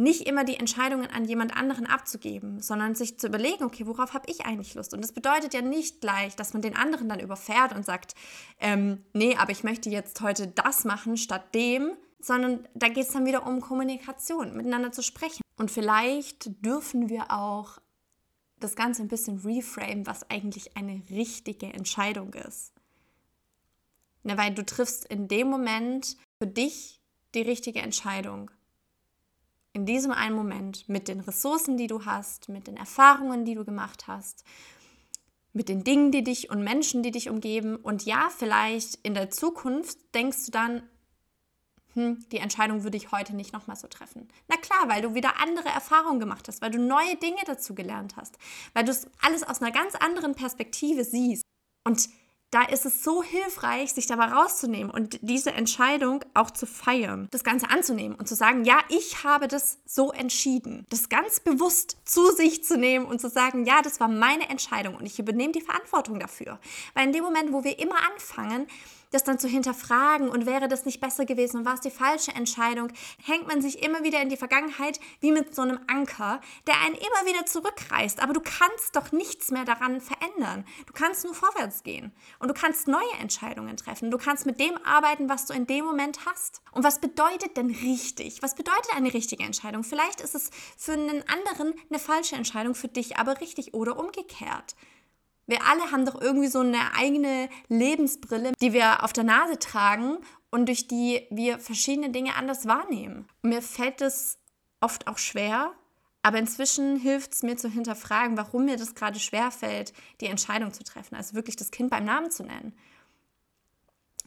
nicht 0.00 0.26
immer 0.26 0.44
die 0.44 0.56
Entscheidungen 0.56 1.08
an 1.10 1.24
jemand 1.24 1.54
anderen 1.56 1.86
abzugeben, 1.86 2.60
sondern 2.60 2.94
sich 2.94 3.18
zu 3.18 3.26
überlegen, 3.26 3.64
okay, 3.64 3.86
worauf 3.86 4.14
habe 4.14 4.30
ich 4.30 4.46
eigentlich 4.46 4.74
Lust? 4.74 4.94
Und 4.94 5.02
das 5.02 5.12
bedeutet 5.12 5.52
ja 5.52 5.60
nicht 5.60 6.00
gleich, 6.00 6.34
dass 6.36 6.54
man 6.54 6.62
den 6.62 6.74
anderen 6.74 7.08
dann 7.08 7.20
überfährt 7.20 7.74
und 7.74 7.84
sagt, 7.84 8.14
ähm, 8.60 9.04
nee, 9.12 9.36
aber 9.36 9.52
ich 9.52 9.62
möchte 9.62 9.90
jetzt 9.90 10.20
heute 10.22 10.46
das 10.46 10.84
machen 10.84 11.16
statt 11.16 11.54
dem, 11.54 11.92
sondern 12.18 12.66
da 12.74 12.88
geht 12.88 13.06
es 13.06 13.12
dann 13.12 13.26
wieder 13.26 13.46
um 13.46 13.60
Kommunikation, 13.60 14.56
miteinander 14.56 14.90
zu 14.90 15.02
sprechen. 15.02 15.42
Und 15.56 15.70
vielleicht 15.70 16.64
dürfen 16.64 17.08
wir 17.10 17.30
auch 17.30 17.78
das 18.58 18.76
Ganze 18.76 19.02
ein 19.02 19.08
bisschen 19.08 19.40
reframe, 19.40 20.06
was 20.06 20.28
eigentlich 20.30 20.76
eine 20.76 21.02
richtige 21.10 21.66
Entscheidung 21.66 22.32
ist. 22.34 22.72
Ne, 24.22 24.36
weil 24.36 24.54
du 24.54 24.64
triffst 24.64 25.06
in 25.06 25.28
dem 25.28 25.48
Moment 25.48 26.16
für 26.38 26.46
dich 26.46 27.00
die 27.34 27.42
richtige 27.42 27.80
Entscheidung. 27.80 28.50
In 29.72 29.86
diesem 29.86 30.10
einen 30.10 30.34
Moment 30.34 30.88
mit 30.88 31.06
den 31.06 31.20
Ressourcen, 31.20 31.76
die 31.76 31.86
du 31.86 32.04
hast, 32.04 32.48
mit 32.48 32.66
den 32.66 32.76
Erfahrungen, 32.76 33.44
die 33.44 33.54
du 33.54 33.64
gemacht 33.64 34.08
hast, 34.08 34.44
mit 35.52 35.68
den 35.68 35.84
Dingen, 35.84 36.10
die 36.10 36.24
dich 36.24 36.50
und 36.50 36.62
Menschen, 36.62 37.02
die 37.02 37.10
dich 37.10 37.28
umgeben. 37.28 37.76
Und 37.76 38.04
ja, 38.04 38.30
vielleicht 38.36 38.96
in 39.02 39.14
der 39.14 39.30
Zukunft 39.30 39.98
denkst 40.14 40.46
du 40.46 40.52
dann, 40.52 40.82
hm, 41.94 42.24
die 42.30 42.38
Entscheidung 42.38 42.84
würde 42.84 42.96
ich 42.96 43.10
heute 43.10 43.34
nicht 43.34 43.52
nochmal 43.52 43.76
so 43.76 43.88
treffen. 43.88 44.28
Na 44.48 44.56
klar, 44.56 44.88
weil 44.88 45.02
du 45.02 45.14
wieder 45.14 45.40
andere 45.40 45.68
Erfahrungen 45.68 46.20
gemacht 46.20 46.46
hast, 46.46 46.62
weil 46.62 46.70
du 46.70 46.78
neue 46.78 47.16
Dinge 47.16 47.40
dazu 47.46 47.74
gelernt 47.74 48.16
hast, 48.16 48.38
weil 48.74 48.84
du 48.84 48.92
es 48.92 49.08
alles 49.20 49.42
aus 49.42 49.60
einer 49.60 49.72
ganz 49.72 49.94
anderen 49.96 50.34
Perspektive 50.34 51.04
siehst. 51.04 51.44
Und 51.84 52.08
da 52.50 52.62
ist 52.62 52.84
es 52.84 53.04
so 53.04 53.22
hilfreich, 53.22 53.92
sich 53.92 54.06
da 54.06 54.16
mal 54.16 54.32
rauszunehmen 54.32 54.90
und 54.90 55.18
diese 55.22 55.52
Entscheidung 55.52 56.24
auch 56.34 56.50
zu 56.50 56.66
feiern, 56.66 57.28
das 57.30 57.44
Ganze 57.44 57.70
anzunehmen 57.70 58.16
und 58.16 58.28
zu 58.28 58.34
sagen, 58.34 58.64
ja, 58.64 58.78
ich 58.88 59.22
habe 59.22 59.46
das 59.46 59.78
so 59.86 60.10
entschieden. 60.10 60.84
Das 60.90 61.08
ganz 61.08 61.40
bewusst 61.40 61.96
zu 62.04 62.32
sich 62.32 62.64
zu 62.64 62.76
nehmen 62.76 63.06
und 63.06 63.20
zu 63.20 63.28
sagen, 63.28 63.64
ja, 63.66 63.82
das 63.82 64.00
war 64.00 64.08
meine 64.08 64.48
Entscheidung 64.48 64.96
und 64.96 65.06
ich 65.06 65.18
übernehme 65.18 65.52
die 65.52 65.60
Verantwortung 65.60 66.18
dafür. 66.18 66.58
Weil 66.94 67.06
in 67.06 67.12
dem 67.12 67.22
Moment, 67.22 67.52
wo 67.52 67.62
wir 67.62 67.78
immer 67.78 67.96
anfangen, 68.12 68.66
das 69.10 69.24
dann 69.24 69.38
zu 69.38 69.48
hinterfragen 69.48 70.28
und 70.28 70.46
wäre 70.46 70.68
das 70.68 70.84
nicht 70.84 71.00
besser 71.00 71.24
gewesen 71.24 71.58
und 71.58 71.64
war 71.64 71.74
es 71.74 71.80
die 71.80 71.90
falsche 71.90 72.32
Entscheidung, 72.32 72.92
hängt 73.24 73.46
man 73.46 73.60
sich 73.60 73.82
immer 73.82 74.02
wieder 74.02 74.20
in 74.22 74.28
die 74.28 74.36
Vergangenheit 74.36 75.00
wie 75.20 75.32
mit 75.32 75.54
so 75.54 75.62
einem 75.62 75.80
Anker, 75.86 76.40
der 76.66 76.80
einen 76.80 76.94
immer 76.94 77.26
wieder 77.26 77.46
zurückreißt. 77.46 78.22
Aber 78.22 78.32
du 78.32 78.40
kannst 78.40 78.96
doch 78.96 79.12
nichts 79.12 79.50
mehr 79.50 79.64
daran 79.64 80.00
verändern. 80.00 80.64
Du 80.86 80.92
kannst 80.92 81.24
nur 81.24 81.34
vorwärts 81.34 81.82
gehen 81.82 82.12
und 82.38 82.48
du 82.48 82.54
kannst 82.54 82.88
neue 82.88 83.12
Entscheidungen 83.20 83.76
treffen. 83.76 84.10
Du 84.10 84.18
kannst 84.18 84.46
mit 84.46 84.60
dem 84.60 84.76
arbeiten, 84.84 85.28
was 85.28 85.46
du 85.46 85.54
in 85.54 85.66
dem 85.66 85.84
Moment 85.84 86.26
hast. 86.26 86.62
Und 86.72 86.84
was 86.84 87.00
bedeutet 87.00 87.56
denn 87.56 87.70
richtig? 87.70 88.42
Was 88.42 88.54
bedeutet 88.54 88.94
eine 88.94 89.12
richtige 89.12 89.42
Entscheidung? 89.42 89.84
Vielleicht 89.84 90.20
ist 90.20 90.34
es 90.34 90.50
für 90.76 90.92
einen 90.92 91.24
anderen 91.28 91.74
eine 91.88 91.98
falsche 91.98 92.36
Entscheidung, 92.36 92.74
für 92.74 92.88
dich 92.88 93.16
aber 93.16 93.40
richtig 93.40 93.74
oder 93.74 93.98
umgekehrt. 93.98 94.76
Wir 95.50 95.66
alle 95.66 95.90
haben 95.90 96.06
doch 96.06 96.20
irgendwie 96.20 96.46
so 96.46 96.60
eine 96.60 96.94
eigene 96.94 97.48
Lebensbrille, 97.68 98.52
die 98.60 98.72
wir 98.72 99.02
auf 99.02 99.12
der 99.12 99.24
Nase 99.24 99.58
tragen 99.58 100.18
und 100.52 100.66
durch 100.66 100.86
die 100.86 101.26
wir 101.30 101.58
verschiedene 101.58 102.10
Dinge 102.10 102.36
anders 102.36 102.68
wahrnehmen. 102.68 103.26
Mir 103.42 103.60
fällt 103.60 104.00
es 104.00 104.38
oft 104.80 105.08
auch 105.08 105.18
schwer, 105.18 105.72
aber 106.22 106.38
inzwischen 106.38 106.96
hilft 106.96 107.32
es 107.32 107.42
mir 107.42 107.56
zu 107.56 107.68
hinterfragen, 107.68 108.36
warum 108.36 108.66
mir 108.66 108.76
das 108.76 108.94
gerade 108.94 109.18
schwer 109.18 109.50
fällt, 109.50 109.92
die 110.20 110.26
Entscheidung 110.26 110.72
zu 110.72 110.84
treffen, 110.84 111.16
also 111.16 111.34
wirklich 111.34 111.56
das 111.56 111.72
Kind 111.72 111.90
beim 111.90 112.04
Namen 112.04 112.30
zu 112.30 112.44
nennen. 112.44 112.72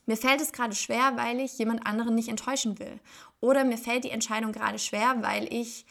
Mir 0.06 0.18
fällt 0.18 0.42
es 0.42 0.52
gerade 0.52 0.76
schwer, 0.76 1.14
weil 1.16 1.40
ich 1.40 1.58
jemand 1.58 1.88
anderen 1.88 2.16
nicht 2.16 2.28
enttäuschen 2.28 2.80
will. 2.80 3.00
Oder 3.40 3.64
mir 3.64 3.78
fällt 3.78 4.04
die 4.04 4.12
Entscheidung 4.12 4.52
gerade 4.52 4.78
schwer, 4.78 5.16
weil 5.22 5.48
ich 5.54 5.86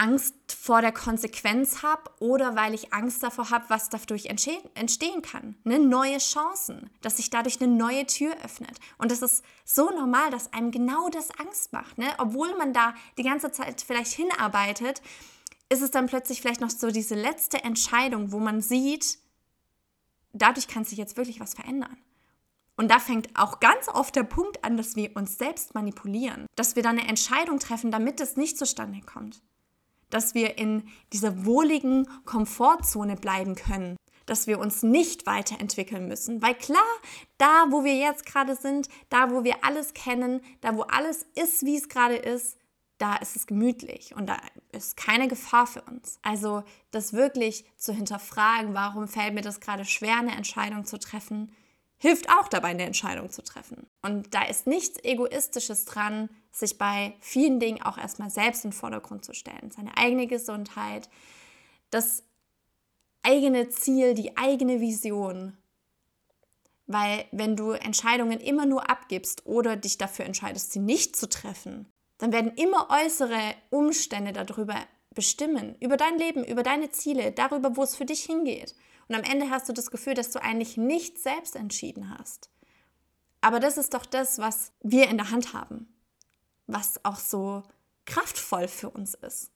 Angst 0.00 0.34
vor 0.48 0.80
der 0.80 0.92
Konsequenz 0.92 1.82
habe 1.82 2.10
oder 2.20 2.56
weil 2.56 2.72
ich 2.72 2.92
Angst 2.92 3.22
davor 3.22 3.50
habe, 3.50 3.66
was 3.68 3.90
dadurch 3.90 4.26
entstehen 4.26 5.22
kann. 5.22 5.56
Ne? 5.64 5.78
Neue 5.78 6.18
Chancen, 6.18 6.88
dass 7.02 7.18
sich 7.18 7.28
dadurch 7.28 7.60
eine 7.60 7.70
neue 7.70 8.06
Tür 8.06 8.34
öffnet. 8.42 8.78
Und 8.96 9.10
das 9.10 9.20
ist 9.20 9.44
so 9.64 9.90
normal, 9.90 10.30
dass 10.30 10.52
einem 10.54 10.70
genau 10.70 11.10
das 11.10 11.30
Angst 11.38 11.72
macht. 11.72 11.98
Ne? 11.98 12.06
Obwohl 12.18 12.56
man 12.56 12.72
da 12.72 12.94
die 13.18 13.22
ganze 13.22 13.52
Zeit 13.52 13.82
vielleicht 13.82 14.12
hinarbeitet, 14.12 15.02
ist 15.68 15.82
es 15.82 15.90
dann 15.90 16.06
plötzlich 16.06 16.40
vielleicht 16.40 16.62
noch 16.62 16.70
so 16.70 16.90
diese 16.90 17.14
letzte 17.14 17.62
Entscheidung, 17.62 18.32
wo 18.32 18.38
man 18.38 18.62
sieht, 18.62 19.18
dadurch 20.32 20.66
kann 20.66 20.84
sich 20.84 20.98
jetzt 20.98 21.16
wirklich 21.18 21.40
was 21.40 21.54
verändern. 21.54 21.98
Und 22.76 22.90
da 22.90 22.98
fängt 22.98 23.28
auch 23.38 23.60
ganz 23.60 23.88
oft 23.88 24.16
der 24.16 24.22
Punkt 24.22 24.64
an, 24.64 24.78
dass 24.78 24.96
wir 24.96 25.14
uns 25.14 25.36
selbst 25.36 25.74
manipulieren, 25.74 26.46
dass 26.56 26.74
wir 26.76 26.82
dann 26.82 26.98
eine 26.98 27.06
Entscheidung 27.06 27.58
treffen, 27.58 27.90
damit 27.90 28.20
es 28.20 28.36
nicht 28.36 28.56
zustande 28.56 29.02
kommt 29.02 29.42
dass 30.10 30.34
wir 30.34 30.58
in 30.58 30.88
dieser 31.12 31.44
wohligen 31.44 32.06
Komfortzone 32.24 33.16
bleiben 33.16 33.54
können, 33.54 33.96
dass 34.26 34.46
wir 34.46 34.58
uns 34.58 34.82
nicht 34.82 35.26
weiterentwickeln 35.26 36.06
müssen. 36.06 36.42
Weil 36.42 36.54
klar, 36.54 36.82
da, 37.38 37.66
wo 37.70 37.84
wir 37.84 37.96
jetzt 37.96 38.26
gerade 38.26 38.54
sind, 38.54 38.88
da, 39.08 39.30
wo 39.30 39.44
wir 39.44 39.64
alles 39.64 39.94
kennen, 39.94 40.40
da, 40.60 40.76
wo 40.76 40.82
alles 40.82 41.26
ist, 41.34 41.64
wie 41.64 41.76
es 41.76 41.88
gerade 41.88 42.16
ist, 42.16 42.56
da 42.98 43.16
ist 43.16 43.34
es 43.34 43.46
gemütlich 43.46 44.14
und 44.14 44.26
da 44.26 44.36
ist 44.72 44.96
keine 44.96 45.26
Gefahr 45.26 45.66
für 45.66 45.80
uns. 45.82 46.18
Also 46.22 46.62
das 46.90 47.14
wirklich 47.14 47.64
zu 47.76 47.94
hinterfragen, 47.94 48.74
warum 48.74 49.08
fällt 49.08 49.34
mir 49.34 49.40
das 49.40 49.60
gerade 49.60 49.86
schwer, 49.86 50.18
eine 50.18 50.36
Entscheidung 50.36 50.84
zu 50.84 50.98
treffen, 50.98 51.50
hilft 51.96 52.28
auch 52.30 52.48
dabei, 52.48 52.68
eine 52.68 52.84
Entscheidung 52.84 53.30
zu 53.30 53.42
treffen. 53.42 53.86
Und 54.02 54.34
da 54.34 54.42
ist 54.42 54.66
nichts 54.66 55.02
Egoistisches 55.02 55.86
dran, 55.86 56.28
sich 56.50 56.78
bei 56.78 57.14
vielen 57.20 57.60
Dingen 57.60 57.82
auch 57.82 57.98
erstmal 57.98 58.30
selbst 58.30 58.64
in 58.64 58.70
den 58.70 58.76
Vordergrund 58.76 59.24
zu 59.24 59.32
stellen. 59.32 59.70
Seine 59.70 59.96
eigene 59.96 60.26
Gesundheit, 60.26 61.08
das 61.90 62.24
eigene 63.22 63.68
Ziel, 63.68 64.14
die 64.14 64.36
eigene 64.36 64.80
Vision. 64.80 65.56
Weil 66.86 67.24
wenn 67.30 67.56
du 67.56 67.70
Entscheidungen 67.70 68.40
immer 68.40 68.66
nur 68.66 68.90
abgibst 68.90 69.46
oder 69.46 69.76
dich 69.76 69.96
dafür 69.98 70.24
entscheidest, 70.24 70.72
sie 70.72 70.80
nicht 70.80 71.14
zu 71.14 71.28
treffen, 71.28 71.86
dann 72.18 72.32
werden 72.32 72.52
immer 72.56 72.88
äußere 72.90 73.54
Umstände 73.70 74.32
darüber 74.32 74.76
bestimmen, 75.14 75.76
über 75.80 75.96
dein 75.96 76.18
Leben, 76.18 76.44
über 76.44 76.62
deine 76.62 76.90
Ziele, 76.90 77.32
darüber, 77.32 77.76
wo 77.76 77.82
es 77.82 77.96
für 77.96 78.04
dich 78.04 78.24
hingeht. 78.24 78.74
Und 79.08 79.14
am 79.14 79.22
Ende 79.22 79.50
hast 79.50 79.68
du 79.68 79.72
das 79.72 79.90
Gefühl, 79.90 80.14
dass 80.14 80.30
du 80.30 80.40
eigentlich 80.40 80.76
nicht 80.76 81.18
selbst 81.18 81.56
entschieden 81.56 82.16
hast. 82.16 82.50
Aber 83.40 83.58
das 83.58 83.78
ist 83.78 83.94
doch 83.94 84.06
das, 84.06 84.38
was 84.38 84.72
wir 84.82 85.08
in 85.08 85.16
der 85.16 85.30
Hand 85.30 85.52
haben, 85.52 85.88
was 86.72 87.04
auch 87.04 87.18
so 87.18 87.62
kraftvoll 88.06 88.68
für 88.68 88.90
uns 88.90 89.14
ist. 89.14 89.52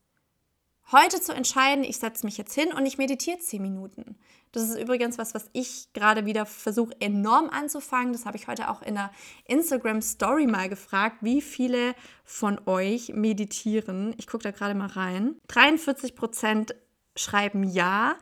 Heute 0.92 1.20
zu 1.20 1.32
entscheiden, 1.32 1.82
ich 1.82 1.96
setze 1.96 2.26
mich 2.26 2.36
jetzt 2.36 2.54
hin 2.54 2.72
und 2.72 2.84
ich 2.84 2.98
meditiere 2.98 3.38
zehn 3.38 3.62
Minuten. 3.62 4.16
Das 4.52 4.62
ist 4.62 4.78
übrigens 4.78 5.18
was, 5.18 5.34
was 5.34 5.48
ich 5.52 5.92
gerade 5.94 6.26
wieder 6.26 6.46
versuche 6.46 6.94
enorm 7.00 7.48
anzufangen. 7.48 8.12
Das 8.12 8.26
habe 8.26 8.36
ich 8.36 8.46
heute 8.46 8.68
auch 8.68 8.82
in 8.82 8.94
der 8.94 9.10
Instagram 9.46 10.02
Story 10.02 10.46
mal 10.46 10.68
gefragt, 10.68 11.16
wie 11.22 11.40
viele 11.40 11.94
von 12.24 12.60
euch 12.66 13.08
meditieren. 13.14 14.14
Ich 14.18 14.26
gucke 14.26 14.44
da 14.44 14.50
gerade 14.50 14.74
mal 14.74 14.88
rein. 14.88 15.36
43 15.48 16.14
Prozent 16.14 16.74
schreiben 17.16 17.64
ja. 17.64 18.16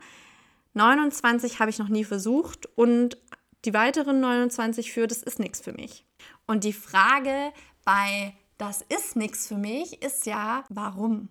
29 0.73 1.59
habe 1.59 1.69
ich 1.69 1.77
noch 1.77 1.89
nie 1.89 2.05
versucht 2.05 2.67
und 2.75 3.17
die 3.65 3.73
weiteren 3.73 4.19
29 4.21 4.91
für 4.91 5.05
das 5.05 5.21
ist 5.21 5.37
nichts 5.37 5.59
für 5.59 5.73
mich. 5.73 6.05
Und 6.47 6.63
die 6.63 6.73
Frage 6.73 7.51
bei 7.85 8.33
das 8.57 8.81
ist 8.81 9.15
nichts 9.15 9.47
für 9.47 9.57
mich 9.57 10.01
ist 10.01 10.25
ja, 10.25 10.63
warum? 10.69 11.29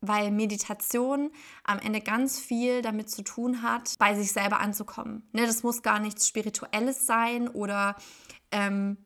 Weil 0.00 0.30
Meditation 0.30 1.30
am 1.64 1.78
Ende 1.78 2.00
ganz 2.00 2.40
viel 2.40 2.82
damit 2.82 3.10
zu 3.10 3.22
tun 3.22 3.62
hat, 3.62 3.94
bei 3.98 4.14
sich 4.14 4.32
selber 4.32 4.60
anzukommen. 4.60 5.28
Ne, 5.32 5.46
das 5.46 5.62
muss 5.62 5.82
gar 5.82 6.00
nichts 6.00 6.26
Spirituelles 6.26 7.06
sein 7.06 7.48
oder 7.48 7.96
ähm, 8.50 8.96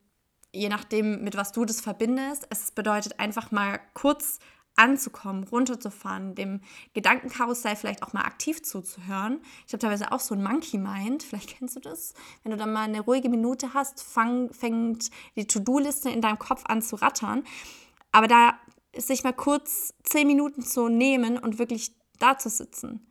je 0.53 0.69
nachdem, 0.69 1.23
mit 1.23 1.37
was 1.37 1.53
du 1.53 1.65
das 1.65 1.81
verbindest. 1.81 2.47
Es 2.51 2.71
bedeutet 2.73 3.21
einfach 3.21 3.51
mal 3.51 3.81
kurz 3.95 4.39
anzukommen, 4.77 5.45
runterzufahren, 5.45 6.35
dem 6.35 6.61
Gedankenkarussell 6.95 7.77
vielleicht 7.77 8.03
auch 8.03 8.13
mal 8.13 8.23
aktiv 8.23 8.63
zuzuhören. 8.63 9.41
Ich 9.67 9.73
habe 9.73 9.81
teilweise 9.81 10.13
auch 10.13 10.21
so 10.21 10.35
ein 10.35 10.43
Monkey 10.43 10.79
Mind, 10.79 11.23
vielleicht 11.23 11.59
kennst 11.59 11.77
du 11.77 11.81
das. 11.81 12.15
Wenn 12.43 12.53
du 12.53 12.59
dann 12.59 12.73
mal 12.73 12.85
eine 12.85 13.01
ruhige 13.01 13.29
Minute 13.29 13.75
hast, 13.75 14.03
fang, 14.03 14.53
fängt 14.53 15.11
die 15.35 15.47
To-Do-Liste 15.47 16.11
in 16.11 16.21
deinem 16.21 16.39
Kopf 16.39 16.65
an 16.67 16.83
zu 16.83 16.97
rattern. 16.97 17.43
Aber 18.13 18.29
da 18.29 18.59
sich 18.97 19.25
mal 19.25 19.33
kurz 19.33 19.95
zehn 20.03 20.27
Minuten 20.27 20.63
zu 20.63 20.89
nehmen 20.89 21.39
und 21.39 21.59
wirklich 21.59 21.93
da 22.19 22.39
zu 22.39 22.49
sitzen. 22.49 23.07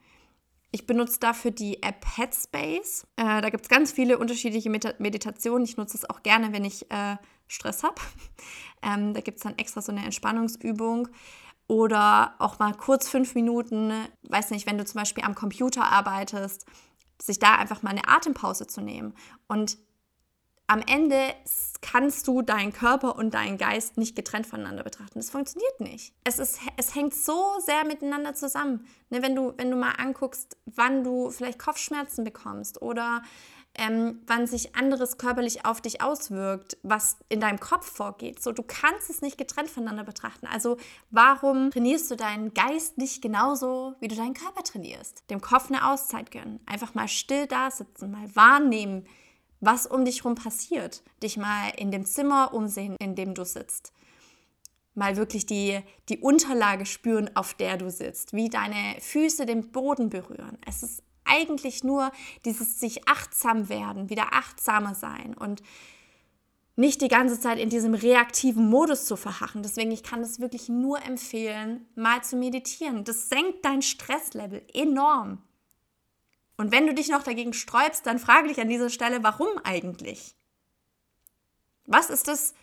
Ich 0.72 0.86
benutze 0.86 1.20
dafür 1.20 1.52
die 1.52 1.82
App 1.84 2.06
Headspace. 2.18 3.08
Äh, 3.16 3.42
da 3.42 3.50
gibt 3.50 3.64
es 3.64 3.70
ganz 3.70 3.92
viele 3.92 4.18
unterschiedliche 4.18 4.70
Meditationen. 4.70 5.64
Ich 5.64 5.78
nutze 5.78 5.98
es 5.98 6.10
auch 6.10 6.22
gerne, 6.22 6.52
wenn 6.52 6.66
ich 6.66 6.92
äh, 6.92 7.18
Stress 7.48 7.84
habe. 7.84 7.96
Ähm, 8.82 9.16
da 9.16 9.22
gibt 9.22 9.38
es 9.38 9.44
dann 9.44 9.58
extra 9.58 9.82
so 9.82 9.92
eine 9.92 10.06
Entspannungsübung. 10.06 11.08
Oder 11.68 12.36
auch 12.40 12.60
mal 12.60 12.74
kurz 12.74 13.08
fünf 13.08 13.34
Minuten, 13.34 13.92
weiß 14.24 14.52
nicht, 14.52 14.68
wenn 14.68 14.78
du 14.78 14.86
zum 14.86 15.00
Beispiel 15.00 15.24
am 15.24 15.34
Computer 15.34 15.84
arbeitest, 15.84 16.66
sich 17.22 17.40
da 17.40 17.56
einfach 17.56 17.82
mal 17.82 17.92
eine 17.92 18.08
Atempause 18.08 18.68
zu 18.68 18.82
nehmen 18.82 19.14
und 19.48 19.78
am 20.68 20.82
Ende 20.88 21.34
kannst 21.82 22.28
du 22.28 22.42
deinen 22.42 22.74
Körper 22.74 23.16
und 23.18 23.34
deinen 23.34 23.58
Geist 23.58 23.98
nicht 23.98 24.16
getrennt 24.16 24.48
voneinander 24.48 24.84
betrachten. 24.84 25.20
Das 25.20 25.30
funktioniert 25.30 25.80
nicht. 25.80 26.14
Es, 26.24 26.40
ist, 26.40 26.60
es 26.78 26.96
hängt 26.96 27.14
so 27.14 27.60
sehr 27.60 27.86
miteinander 27.86 28.34
zusammen. 28.34 28.88
Ne, 29.10 29.22
wenn, 29.22 29.36
du, 29.36 29.54
wenn 29.58 29.70
du 29.70 29.78
mal 29.78 29.92
anguckst, 29.92 30.58
wann 30.66 31.04
du 31.04 31.30
vielleicht 31.30 31.60
Kopfschmerzen 31.60 32.24
bekommst 32.24 32.82
oder 32.82 33.22
ähm, 33.78 34.22
wann 34.28 34.48
sich 34.48 34.76
anderes 34.76 35.18
körperlich 35.18 35.66
auf 35.66 35.82
dich 35.82 36.02
auswirkt, 36.02 36.78
was 36.84 37.18
in 37.30 37.40
deinem 37.40 37.60
Kopf 37.60 37.86
vorgeht. 37.92 38.42
So, 38.42 38.52
du 38.52 38.64
kannst 38.64 39.10
es 39.10 39.22
nicht 39.22 39.38
getrennt 39.38 39.70
voneinander 39.70 40.04
betrachten. 40.04 40.48
Also 40.48 40.78
warum 41.12 41.72
trainierst 41.72 42.10
du 42.10 42.16
deinen 42.16 42.54
Geist 42.54 42.98
nicht 42.98 43.22
genauso, 43.22 43.96
wie 44.00 44.08
du 44.08 44.16
deinen 44.16 44.34
Körper 44.34 44.64
trainierst? 44.64 45.30
Dem 45.30 45.42
Kopf 45.42 45.70
eine 45.70 45.90
Auszeit 45.90 46.32
gönnen. 46.32 46.60
Einfach 46.66 46.94
mal 46.94 47.08
still 47.08 47.48
da 47.48 47.70
sitzen, 47.70 48.12
mal 48.12 48.34
wahrnehmen, 48.36 49.06
was 49.60 49.88
um 49.88 50.06
dich 50.06 50.24
herum 50.24 50.36
passiert. 50.36 51.04
Dich 51.22 51.38
mal 51.38 51.70
in 51.78 51.92
dem 51.92 52.06
Zimmer 52.06 52.54
umsehen, 52.54 52.96
in 53.00 53.16
dem 53.16 53.34
du 53.34 53.44
sitzt. 53.44 53.92
Mal 54.94 55.18
wirklich 55.18 55.46
die, 55.46 55.82
die 56.08 56.20
Unterlage 56.20 56.86
spüren, 56.86 57.30
auf 57.36 57.54
der 57.54 57.76
du 57.76 57.92
sitzt, 57.92 58.32
wie 58.32 58.48
deine 58.48 58.96
Füße 59.02 59.46
den 59.46 59.72
Boden 59.72 60.10
berühren. 60.10 60.58
Es 60.66 60.84
ist 60.84 61.04
eigentlich 61.26 61.84
nur 61.84 62.12
dieses 62.46 62.80
sich 62.80 63.08
achtsam 63.08 63.70
werden, 63.70 64.10
wieder 64.10 64.34
achtsamer 64.34 64.96
sein 64.96 65.36
und 65.36 65.62
nicht 66.78 67.02
die 67.02 67.08
ganze 67.08 67.40
Zeit 67.40 67.58
in 67.58 67.70
diesem 67.70 67.94
reaktiven 67.94 68.70
Modus 68.70 69.06
zu 69.06 69.16
verharren. 69.16 69.64
Deswegen, 69.64 69.92
ich 69.92 70.04
kann 70.04 70.22
es 70.22 70.40
wirklich 70.40 70.68
nur 70.68 71.02
empfehlen, 71.02 71.88
mal 71.96 72.24
zu 72.24 72.36
meditieren. 72.36 73.06
Das 73.06 73.30
senkt 73.30 73.64
dein 73.64 73.82
Stresslevel 73.82 74.62
enorm. 74.74 75.42
Und 76.58 76.72
wenn 76.72 76.88
du 76.88 76.94
dich 76.94 77.10
noch 77.10 77.24
dagegen 77.24 77.54
sträubst, 77.54 78.06
dann 78.06 78.20
frage 78.20 78.50
dich 78.50 78.60
an 78.60 78.70
dieser 78.70 78.90
Stelle, 78.90 79.24
warum 79.24 79.48
eigentlich? 79.64 80.36
Was 81.86 82.10
ist 82.10 82.28
das, 82.28 82.54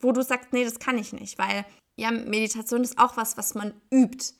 wo 0.00 0.12
du 0.12 0.22
sagst, 0.22 0.52
nee, 0.52 0.64
das 0.64 0.78
kann 0.78 0.98
ich 0.98 1.12
nicht? 1.12 1.38
Weil 1.38 1.64
ja, 1.96 2.12
Meditation 2.12 2.82
ist 2.82 2.98
auch 2.98 3.16
was, 3.16 3.36
was 3.36 3.54
man 3.54 3.74
übt. 3.92 4.34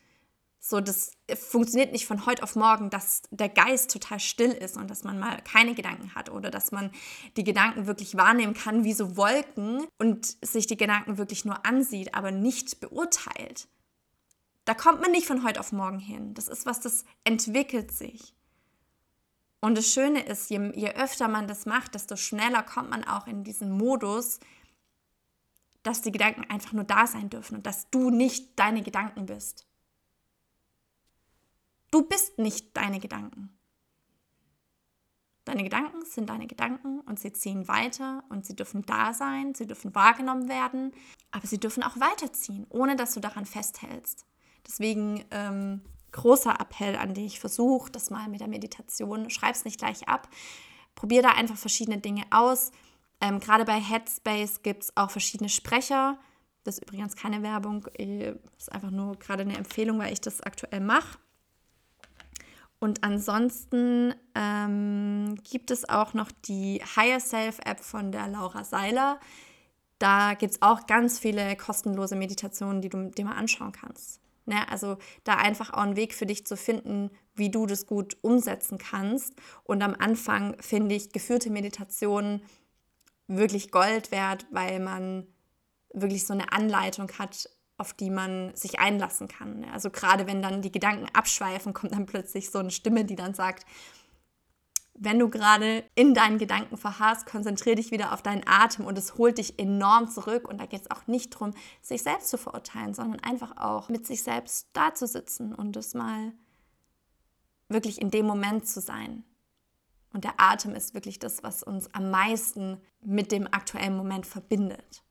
So, 0.60 0.80
das 0.80 1.12
funktioniert 1.34 1.92
nicht 1.92 2.06
von 2.06 2.26
heute 2.26 2.42
auf 2.42 2.56
morgen, 2.56 2.90
dass 2.90 3.22
der 3.30 3.48
Geist 3.48 3.92
total 3.92 4.18
still 4.18 4.50
ist 4.50 4.76
und 4.76 4.90
dass 4.90 5.04
man 5.04 5.18
mal 5.18 5.40
keine 5.42 5.74
Gedanken 5.74 6.14
hat 6.14 6.30
oder 6.30 6.50
dass 6.50 6.72
man 6.72 6.90
die 7.36 7.44
Gedanken 7.44 7.86
wirklich 7.86 8.16
wahrnehmen 8.16 8.54
kann 8.54 8.82
wie 8.82 8.92
so 8.92 9.16
Wolken 9.16 9.86
und 9.98 10.36
sich 10.44 10.66
die 10.66 10.76
Gedanken 10.76 11.16
wirklich 11.16 11.44
nur 11.44 11.64
ansieht, 11.64 12.14
aber 12.14 12.32
nicht 12.32 12.80
beurteilt. 12.80 13.68
Da 14.64 14.74
kommt 14.74 15.00
man 15.00 15.12
nicht 15.12 15.26
von 15.26 15.44
heute 15.44 15.60
auf 15.60 15.72
morgen 15.72 16.00
hin. 16.00 16.34
Das 16.34 16.48
ist 16.48 16.66
was, 16.66 16.80
das 16.80 17.04
entwickelt 17.24 17.92
sich. 17.92 18.34
Und 19.60 19.78
das 19.78 19.90
Schöne 19.90 20.24
ist, 20.24 20.50
je, 20.50 20.72
je 20.74 20.90
öfter 20.90 21.28
man 21.28 21.48
das 21.48 21.66
macht, 21.66 21.94
desto 21.94 22.16
schneller 22.16 22.62
kommt 22.62 22.90
man 22.90 23.04
auch 23.04 23.26
in 23.26 23.44
diesen 23.44 23.70
Modus, 23.70 24.40
dass 25.82 26.02
die 26.02 26.12
Gedanken 26.12 26.44
einfach 26.50 26.72
nur 26.72 26.84
da 26.84 27.06
sein 27.06 27.30
dürfen 27.30 27.56
und 27.56 27.66
dass 27.66 27.88
du 27.90 28.10
nicht 28.10 28.58
deine 28.58 28.82
Gedanken 28.82 29.26
bist. 29.26 29.67
Du 31.90 32.02
bist 32.02 32.38
nicht 32.38 32.76
deine 32.76 33.00
Gedanken. 33.00 33.58
Deine 35.44 35.64
Gedanken 35.64 36.04
sind 36.04 36.28
deine 36.28 36.46
Gedanken 36.46 37.00
und 37.00 37.18
sie 37.18 37.32
ziehen 37.32 37.68
weiter 37.68 38.22
und 38.28 38.44
sie 38.44 38.54
dürfen 38.54 38.84
da 38.84 39.14
sein, 39.14 39.54
sie 39.54 39.66
dürfen 39.66 39.94
wahrgenommen 39.94 40.46
werden, 40.50 40.92
aber 41.30 41.46
sie 41.46 41.58
dürfen 41.58 41.82
auch 41.82 41.98
weiterziehen, 41.98 42.66
ohne 42.68 42.96
dass 42.96 43.14
du 43.14 43.20
daran 43.20 43.46
festhältst. 43.46 44.26
Deswegen 44.66 45.24
ähm, 45.30 45.80
großer 46.12 46.60
Appell 46.60 46.96
an 46.96 47.14
dich, 47.14 47.40
versuch 47.40 47.88
das 47.88 48.10
mal 48.10 48.28
mit 48.28 48.40
der 48.40 48.48
Meditation, 48.48 49.30
schreib 49.30 49.54
es 49.54 49.64
nicht 49.64 49.78
gleich 49.78 50.06
ab, 50.06 50.28
probier 50.94 51.22
da 51.22 51.30
einfach 51.30 51.56
verschiedene 51.56 51.96
Dinge 51.96 52.24
aus. 52.30 52.70
Ähm, 53.22 53.40
Gerade 53.40 53.64
bei 53.64 53.80
Headspace 53.80 54.62
gibt 54.62 54.82
es 54.82 54.96
auch 54.98 55.10
verschiedene 55.10 55.48
Sprecher. 55.48 56.18
Das 56.64 56.76
ist 56.76 56.82
übrigens 56.82 57.16
keine 57.16 57.42
Werbung, 57.42 57.84
das 57.84 57.94
äh, 57.94 58.34
ist 58.58 58.70
einfach 58.70 58.90
nur 58.90 59.16
gerade 59.16 59.44
eine 59.44 59.56
Empfehlung, 59.56 59.98
weil 59.98 60.12
ich 60.12 60.20
das 60.20 60.42
aktuell 60.42 60.80
mache. 60.80 61.18
Und 62.80 63.02
ansonsten 63.02 64.14
ähm, 64.34 65.34
gibt 65.42 65.70
es 65.70 65.88
auch 65.88 66.14
noch 66.14 66.30
die 66.30 66.80
Higher 66.96 67.20
Self 67.20 67.58
App 67.64 67.80
von 67.80 68.12
der 68.12 68.28
Laura 68.28 68.62
Seiler. 68.64 69.18
Da 69.98 70.34
gibt 70.34 70.54
es 70.54 70.62
auch 70.62 70.86
ganz 70.86 71.18
viele 71.18 71.56
kostenlose 71.56 72.14
Meditationen, 72.14 72.80
die 72.80 72.88
du 72.88 73.10
dir 73.10 73.24
mal 73.24 73.36
anschauen 73.36 73.72
kannst. 73.72 74.20
Ne? 74.46 74.68
Also 74.70 74.96
da 75.24 75.34
einfach 75.34 75.72
auch 75.72 75.82
einen 75.82 75.96
Weg 75.96 76.14
für 76.14 76.26
dich 76.26 76.46
zu 76.46 76.56
finden, 76.56 77.10
wie 77.34 77.50
du 77.50 77.66
das 77.66 77.86
gut 77.86 78.16
umsetzen 78.22 78.78
kannst. 78.78 79.34
Und 79.64 79.82
am 79.82 79.94
Anfang 79.98 80.56
finde 80.60 80.94
ich 80.94 81.12
geführte 81.12 81.50
Meditationen 81.50 82.42
wirklich 83.26 83.70
Gold 83.72 84.10
wert, 84.10 84.46
weil 84.50 84.78
man 84.80 85.26
wirklich 85.92 86.26
so 86.26 86.32
eine 86.32 86.52
Anleitung 86.52 87.10
hat, 87.18 87.50
auf 87.78 87.94
die 87.94 88.10
man 88.10 88.54
sich 88.54 88.80
einlassen 88.80 89.28
kann. 89.28 89.64
Also 89.72 89.88
gerade 89.90 90.26
wenn 90.26 90.42
dann 90.42 90.62
die 90.62 90.72
Gedanken 90.72 91.06
abschweifen, 91.14 91.72
kommt 91.72 91.92
dann 91.92 92.06
plötzlich 92.06 92.50
so 92.50 92.58
eine 92.58 92.72
Stimme, 92.72 93.04
die 93.04 93.16
dann 93.16 93.34
sagt, 93.34 93.64
wenn 95.00 95.18
du 95.20 95.28
gerade 95.28 95.84
in 95.94 96.12
deinen 96.12 96.38
Gedanken 96.38 96.76
verharrst, 96.76 97.24
konzentriere 97.24 97.76
dich 97.76 97.92
wieder 97.92 98.12
auf 98.12 98.20
deinen 98.20 98.42
Atem 98.46 98.84
und 98.84 98.98
es 98.98 99.16
holt 99.16 99.38
dich 99.38 99.58
enorm 99.58 100.10
zurück. 100.10 100.48
Und 100.48 100.60
da 100.60 100.66
geht 100.66 100.82
es 100.82 100.90
auch 100.90 101.06
nicht 101.06 101.34
darum, 101.34 101.54
sich 101.80 102.02
selbst 102.02 102.28
zu 102.28 102.36
verurteilen, 102.36 102.94
sondern 102.94 103.20
einfach 103.20 103.56
auch 103.56 103.88
mit 103.88 104.06
sich 104.06 104.24
selbst 104.24 104.68
da 104.72 104.94
zu 104.94 105.06
sitzen 105.06 105.54
und 105.54 105.76
es 105.76 105.94
mal 105.94 106.32
wirklich 107.68 108.00
in 108.00 108.10
dem 108.10 108.26
Moment 108.26 108.66
zu 108.66 108.80
sein. 108.80 109.22
Und 110.12 110.24
der 110.24 110.34
Atem 110.38 110.74
ist 110.74 110.94
wirklich 110.94 111.20
das, 111.20 111.44
was 111.44 111.62
uns 111.62 111.94
am 111.94 112.10
meisten 112.10 112.80
mit 113.00 113.30
dem 113.30 113.46
aktuellen 113.46 113.96
Moment 113.96 114.26
verbindet. 114.26 115.04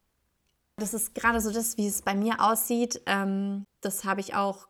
Das 0.78 0.94
ist 0.94 1.16
gerade 1.16 1.42
so 1.42 1.52
das, 1.52 1.78
wie 1.78 1.88
es 1.88 2.04
bei 2.04 2.14
mir 2.14 2.40
aussieht. 2.40 3.02
Ähm, 3.08 3.66
das 3.82 4.06
habe 4.06 4.22
ich 4.22 4.36
auch 4.36 4.68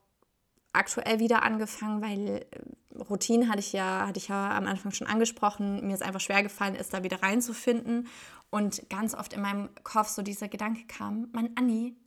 aktuell 0.72 1.20
wieder 1.20 1.44
angefangen, 1.44 2.02
weil 2.02 2.48
äh, 2.50 3.04
Routine 3.10 3.50
hatte 3.50 3.60
ich 3.60 3.74
ja, 3.74 4.08
hatte 4.08 4.18
ich 4.18 4.30
ja 4.30 4.56
am 4.56 4.68
Anfang 4.68 4.92
schon 4.92 5.08
angesprochen. 5.08 5.86
Mir 5.86 5.94
ist 5.94 6.04
einfach 6.04 6.22
schwer 6.22 6.44
gefallen, 6.44 6.76
ist 6.76 6.94
da 6.94 7.04
wieder 7.04 7.22
reinzufinden. 7.22 8.08
Und 8.50 8.90
ganz 8.90 9.14
oft 9.14 9.34
in 9.34 9.42
meinem 9.42 9.70
Kopf 9.84 10.08
so 10.08 10.22
dieser 10.22 10.48
Gedanke 10.48 10.86
kam, 10.88 11.30
Mann, 11.34 11.50
Anni, 11.56 11.98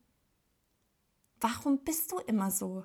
warum 1.38 1.84
bist 1.84 2.10
du 2.12 2.18
immer 2.18 2.50
so? 2.50 2.84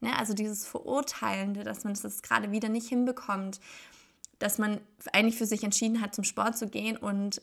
Ne, 0.00 0.16
also 0.16 0.34
dieses 0.34 0.66
Verurteilende, 0.66 1.64
dass 1.64 1.82
man 1.82 1.94
das 1.94 2.22
gerade 2.22 2.52
wieder 2.52 2.68
nicht 2.68 2.88
hinbekommt, 2.88 3.58
dass 4.38 4.58
man 4.58 4.80
eigentlich 5.12 5.36
für 5.36 5.46
sich 5.46 5.64
entschieden 5.64 6.00
hat, 6.00 6.14
zum 6.14 6.24
Sport 6.24 6.56
zu 6.56 6.68
gehen 6.68 6.96
und 6.96 7.40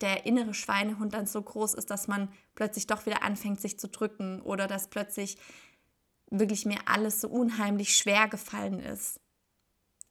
der 0.00 0.26
innere 0.26 0.54
Schweinehund 0.54 1.14
dann 1.14 1.26
so 1.26 1.40
groß 1.40 1.74
ist, 1.74 1.90
dass 1.90 2.08
man 2.08 2.28
plötzlich 2.54 2.86
doch 2.86 3.06
wieder 3.06 3.22
anfängt, 3.22 3.60
sich 3.60 3.78
zu 3.78 3.88
drücken 3.88 4.40
oder 4.42 4.66
dass 4.66 4.88
plötzlich 4.88 5.36
wirklich 6.30 6.66
mir 6.66 6.78
alles 6.86 7.20
so 7.20 7.28
unheimlich 7.28 7.96
schwer 7.96 8.28
gefallen 8.28 8.80
ist. 8.80 9.20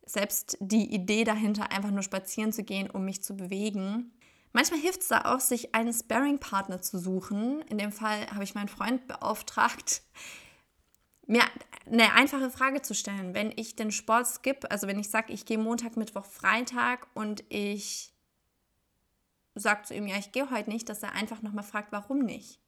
Selbst 0.05 0.57
die 0.59 0.93
Idee 0.93 1.23
dahinter, 1.23 1.71
einfach 1.71 1.91
nur 1.91 2.03
spazieren 2.03 2.53
zu 2.53 2.63
gehen, 2.63 2.89
um 2.89 3.05
mich 3.05 3.23
zu 3.23 3.35
bewegen. 3.35 4.13
Manchmal 4.53 4.79
hilft 4.79 5.01
es 5.01 5.09
da 5.09 5.33
auch, 5.33 5.39
sich 5.39 5.75
einen 5.75 5.91
Sparring-Partner 5.91 6.81
zu 6.81 6.97
suchen. 6.97 7.61
In 7.63 7.77
dem 7.77 7.91
Fall 7.91 8.27
habe 8.31 8.43
ich 8.43 8.55
meinen 8.55 8.69
Freund 8.69 9.07
beauftragt, 9.07 10.01
mir 11.27 11.43
eine 11.85 12.13
einfache 12.13 12.49
Frage 12.49 12.81
zu 12.81 12.93
stellen. 12.93 13.33
Wenn 13.33 13.51
ich 13.55 13.75
den 13.75 13.91
Sport 13.91 14.27
skippe, 14.27 14.69
also 14.71 14.87
wenn 14.87 14.99
ich 14.99 15.09
sage, 15.09 15.33
ich 15.33 15.45
gehe 15.45 15.57
Montag, 15.57 15.97
Mittwoch, 15.97 16.25
Freitag 16.25 17.07
und 17.13 17.43
ich 17.49 18.14
sagt 19.55 19.87
zu 19.87 19.95
ihm, 19.95 20.07
ja, 20.07 20.17
ich 20.17 20.31
gehe 20.31 20.49
heute 20.51 20.69
nicht, 20.69 20.89
dass 20.89 21.03
er 21.03 21.13
einfach 21.13 21.41
nochmal 21.41 21.63
fragt, 21.63 21.91
warum 21.91 22.19
nicht. 22.19 22.59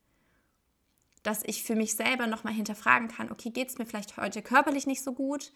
Dass 1.24 1.44
ich 1.44 1.64
für 1.64 1.76
mich 1.76 1.96
selber 1.96 2.28
nochmal 2.28 2.54
hinterfragen 2.54 3.10
kann, 3.10 3.32
okay, 3.32 3.50
geht 3.50 3.70
es 3.70 3.78
mir 3.78 3.86
vielleicht 3.86 4.18
heute 4.18 4.42
körperlich 4.42 4.88
nicht 4.88 5.04
so 5.04 5.14
gut 5.14 5.52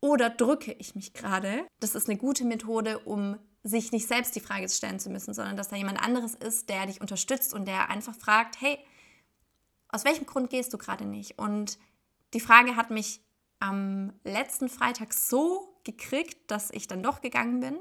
oder 0.00 0.30
drücke 0.30 0.72
ich 0.72 0.94
mich 0.94 1.12
gerade? 1.12 1.66
Das 1.80 1.94
ist 1.94 2.08
eine 2.08 2.18
gute 2.18 2.44
Methode, 2.44 2.98
um 3.00 3.38
sich 3.62 3.92
nicht 3.92 4.06
selbst 4.06 4.36
die 4.36 4.40
Frage 4.40 4.68
stellen 4.68 5.00
zu 5.00 5.10
müssen, 5.10 5.32
sondern 5.32 5.56
dass 5.56 5.68
da 5.68 5.76
jemand 5.76 6.02
anderes 6.02 6.34
ist, 6.34 6.68
der 6.68 6.86
dich 6.86 7.00
unterstützt 7.00 7.54
und 7.54 7.66
der 7.66 7.88
einfach 7.88 8.14
fragt, 8.14 8.60
hey, 8.60 8.78
aus 9.88 10.04
welchem 10.04 10.26
Grund 10.26 10.50
gehst 10.50 10.72
du 10.72 10.78
gerade 10.78 11.06
nicht? 11.06 11.38
Und 11.38 11.78
die 12.34 12.40
Frage 12.40 12.76
hat 12.76 12.90
mich 12.90 13.20
am 13.60 14.12
letzten 14.24 14.68
Freitag 14.68 15.14
so 15.14 15.78
gekriegt, 15.84 16.50
dass 16.50 16.70
ich 16.70 16.86
dann 16.86 17.02
doch 17.02 17.22
gegangen 17.22 17.60
bin. 17.60 17.78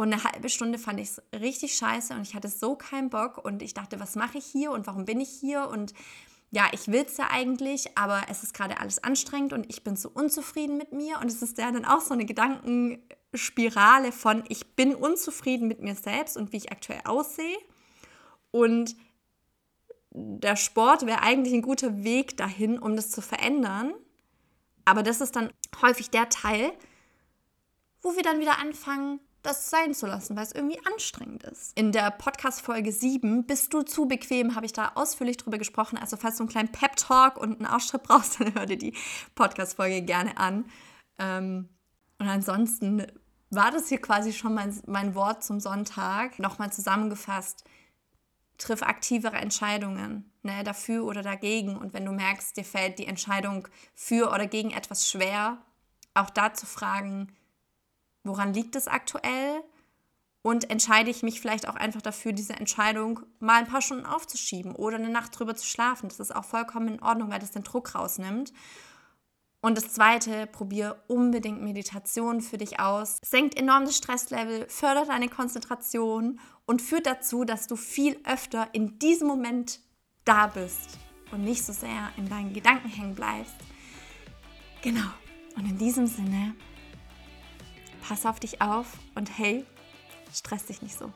Und 0.00 0.14
eine 0.14 0.24
halbe 0.24 0.48
Stunde 0.48 0.78
fand 0.78 0.98
ich 0.98 1.10
es 1.10 1.22
richtig 1.38 1.74
scheiße 1.74 2.14
und 2.14 2.22
ich 2.22 2.34
hatte 2.34 2.48
so 2.48 2.74
keinen 2.74 3.10
Bock 3.10 3.36
und 3.36 3.60
ich 3.60 3.74
dachte, 3.74 4.00
was 4.00 4.16
mache 4.16 4.38
ich 4.38 4.46
hier 4.46 4.70
und 4.70 4.86
warum 4.86 5.04
bin 5.04 5.20
ich 5.20 5.28
hier? 5.28 5.68
Und 5.68 5.92
ja, 6.50 6.68
ich 6.72 6.88
will 6.88 7.04
es 7.06 7.18
ja 7.18 7.28
eigentlich, 7.30 7.98
aber 7.98 8.22
es 8.30 8.42
ist 8.42 8.54
gerade 8.54 8.80
alles 8.80 9.04
anstrengend 9.04 9.52
und 9.52 9.68
ich 9.68 9.84
bin 9.84 9.96
so 9.96 10.08
unzufrieden 10.08 10.78
mit 10.78 10.92
mir. 10.92 11.18
Und 11.20 11.26
es 11.26 11.42
ist 11.42 11.58
ja 11.58 11.70
dann 11.70 11.84
auch 11.84 12.00
so 12.00 12.14
eine 12.14 12.24
Gedankenspirale 12.24 14.10
von, 14.10 14.42
ich 14.48 14.74
bin 14.74 14.94
unzufrieden 14.94 15.68
mit 15.68 15.82
mir 15.82 15.94
selbst 15.94 16.38
und 16.38 16.50
wie 16.52 16.56
ich 16.56 16.72
aktuell 16.72 17.02
aussehe. 17.04 17.58
Und 18.52 18.96
der 20.12 20.56
Sport 20.56 21.04
wäre 21.04 21.20
eigentlich 21.20 21.52
ein 21.52 21.60
guter 21.60 22.02
Weg 22.02 22.38
dahin, 22.38 22.78
um 22.78 22.96
das 22.96 23.10
zu 23.10 23.20
verändern. 23.20 23.92
Aber 24.86 25.02
das 25.02 25.20
ist 25.20 25.36
dann 25.36 25.52
häufig 25.82 26.08
der 26.08 26.30
Teil, 26.30 26.72
wo 28.00 28.16
wir 28.16 28.22
dann 28.22 28.40
wieder 28.40 28.58
anfangen, 28.60 29.20
das 29.42 29.70
sein 29.70 29.94
zu 29.94 30.06
lassen, 30.06 30.36
weil 30.36 30.44
es 30.44 30.52
irgendwie 30.52 30.80
anstrengend 30.92 31.44
ist. 31.44 31.76
In 31.76 31.92
der 31.92 32.10
Podcast-Folge 32.10 32.92
7, 32.92 33.46
Bist 33.46 33.72
du 33.72 33.82
zu 33.82 34.06
bequem, 34.06 34.54
habe 34.54 34.66
ich 34.66 34.72
da 34.72 34.92
ausführlich 34.94 35.36
drüber 35.36 35.58
gesprochen. 35.58 35.98
Also, 35.98 36.16
falls 36.16 36.36
du 36.36 36.42
einen 36.42 36.50
kleinen 36.50 36.72
Pep-Talk 36.72 37.36
und 37.36 37.58
einen 37.58 37.66
Ausschritt 37.66 38.02
brauchst, 38.04 38.40
dann 38.40 38.54
hör 38.54 38.66
dir 38.66 38.78
die 38.78 38.94
Podcast-Folge 39.34 40.02
gerne 40.02 40.36
an. 40.36 40.64
Ähm, 41.18 41.68
und 42.18 42.28
ansonsten 42.28 43.06
war 43.50 43.70
das 43.70 43.88
hier 43.88 44.00
quasi 44.00 44.32
schon 44.32 44.54
mein, 44.54 44.78
mein 44.86 45.14
Wort 45.14 45.42
zum 45.42 45.60
Sonntag. 45.60 46.38
Nochmal 46.38 46.72
zusammengefasst 46.72 47.64
triff 48.60 48.82
aktivere 48.82 49.36
Entscheidungen, 49.36 50.30
ne, 50.42 50.62
dafür 50.62 51.04
oder 51.04 51.22
dagegen. 51.22 51.76
Und 51.76 51.92
wenn 51.92 52.04
du 52.04 52.12
merkst, 52.12 52.56
dir 52.56 52.64
fällt 52.64 52.98
die 52.98 53.06
Entscheidung 53.06 53.66
für 53.94 54.30
oder 54.32 54.46
gegen 54.46 54.70
etwas 54.70 55.08
schwer, 55.08 55.58
auch 56.14 56.30
da 56.30 56.54
zu 56.54 56.66
fragen, 56.66 57.32
woran 58.24 58.54
liegt 58.54 58.76
es 58.76 58.88
aktuell? 58.88 59.62
Und 60.42 60.70
entscheide 60.70 61.10
ich 61.10 61.22
mich 61.22 61.40
vielleicht 61.40 61.68
auch 61.68 61.74
einfach 61.74 62.00
dafür, 62.00 62.32
diese 62.32 62.54
Entscheidung 62.54 63.20
mal 63.40 63.58
ein 63.58 63.66
paar 63.66 63.82
Stunden 63.82 64.06
aufzuschieben 64.06 64.74
oder 64.74 64.96
eine 64.96 65.10
Nacht 65.10 65.38
drüber 65.38 65.54
zu 65.54 65.66
schlafen. 65.66 66.08
Das 66.08 66.18
ist 66.18 66.34
auch 66.34 66.46
vollkommen 66.46 66.88
in 66.88 67.02
Ordnung, 67.02 67.30
weil 67.30 67.40
das 67.40 67.50
den 67.50 67.62
Druck 67.62 67.94
rausnimmt. 67.94 68.52
Und 69.62 69.76
das 69.76 69.92
zweite, 69.92 70.46
probier 70.46 71.02
unbedingt 71.06 71.60
Meditation 71.60 72.40
für 72.40 72.56
dich 72.56 72.80
aus. 72.80 73.18
Senkt 73.22 73.58
enorm 73.58 73.84
das 73.84 73.98
Stresslevel, 73.98 74.66
fördert 74.70 75.10
deine 75.10 75.28
Konzentration 75.28 76.40
und 76.64 76.80
führt 76.80 77.04
dazu, 77.06 77.44
dass 77.44 77.66
du 77.66 77.76
viel 77.76 78.18
öfter 78.24 78.68
in 78.72 78.98
diesem 78.98 79.28
Moment 79.28 79.80
da 80.24 80.46
bist 80.46 80.98
und 81.30 81.44
nicht 81.44 81.62
so 81.62 81.74
sehr 81.74 82.10
in 82.16 82.30
deinen 82.30 82.54
Gedanken 82.54 82.88
hängen 82.88 83.14
bleibst. 83.14 83.54
Genau. 84.80 85.10
Und 85.56 85.68
in 85.68 85.76
diesem 85.76 86.06
Sinne, 86.06 86.54
pass 88.06 88.26
auf 88.26 88.40
dich 88.40 88.60
auf 88.60 88.86
und 89.14 89.38
hey, 89.38 89.64
stress 90.32 90.66
dich 90.66 90.82
nicht 90.82 90.98
so. 90.98 91.12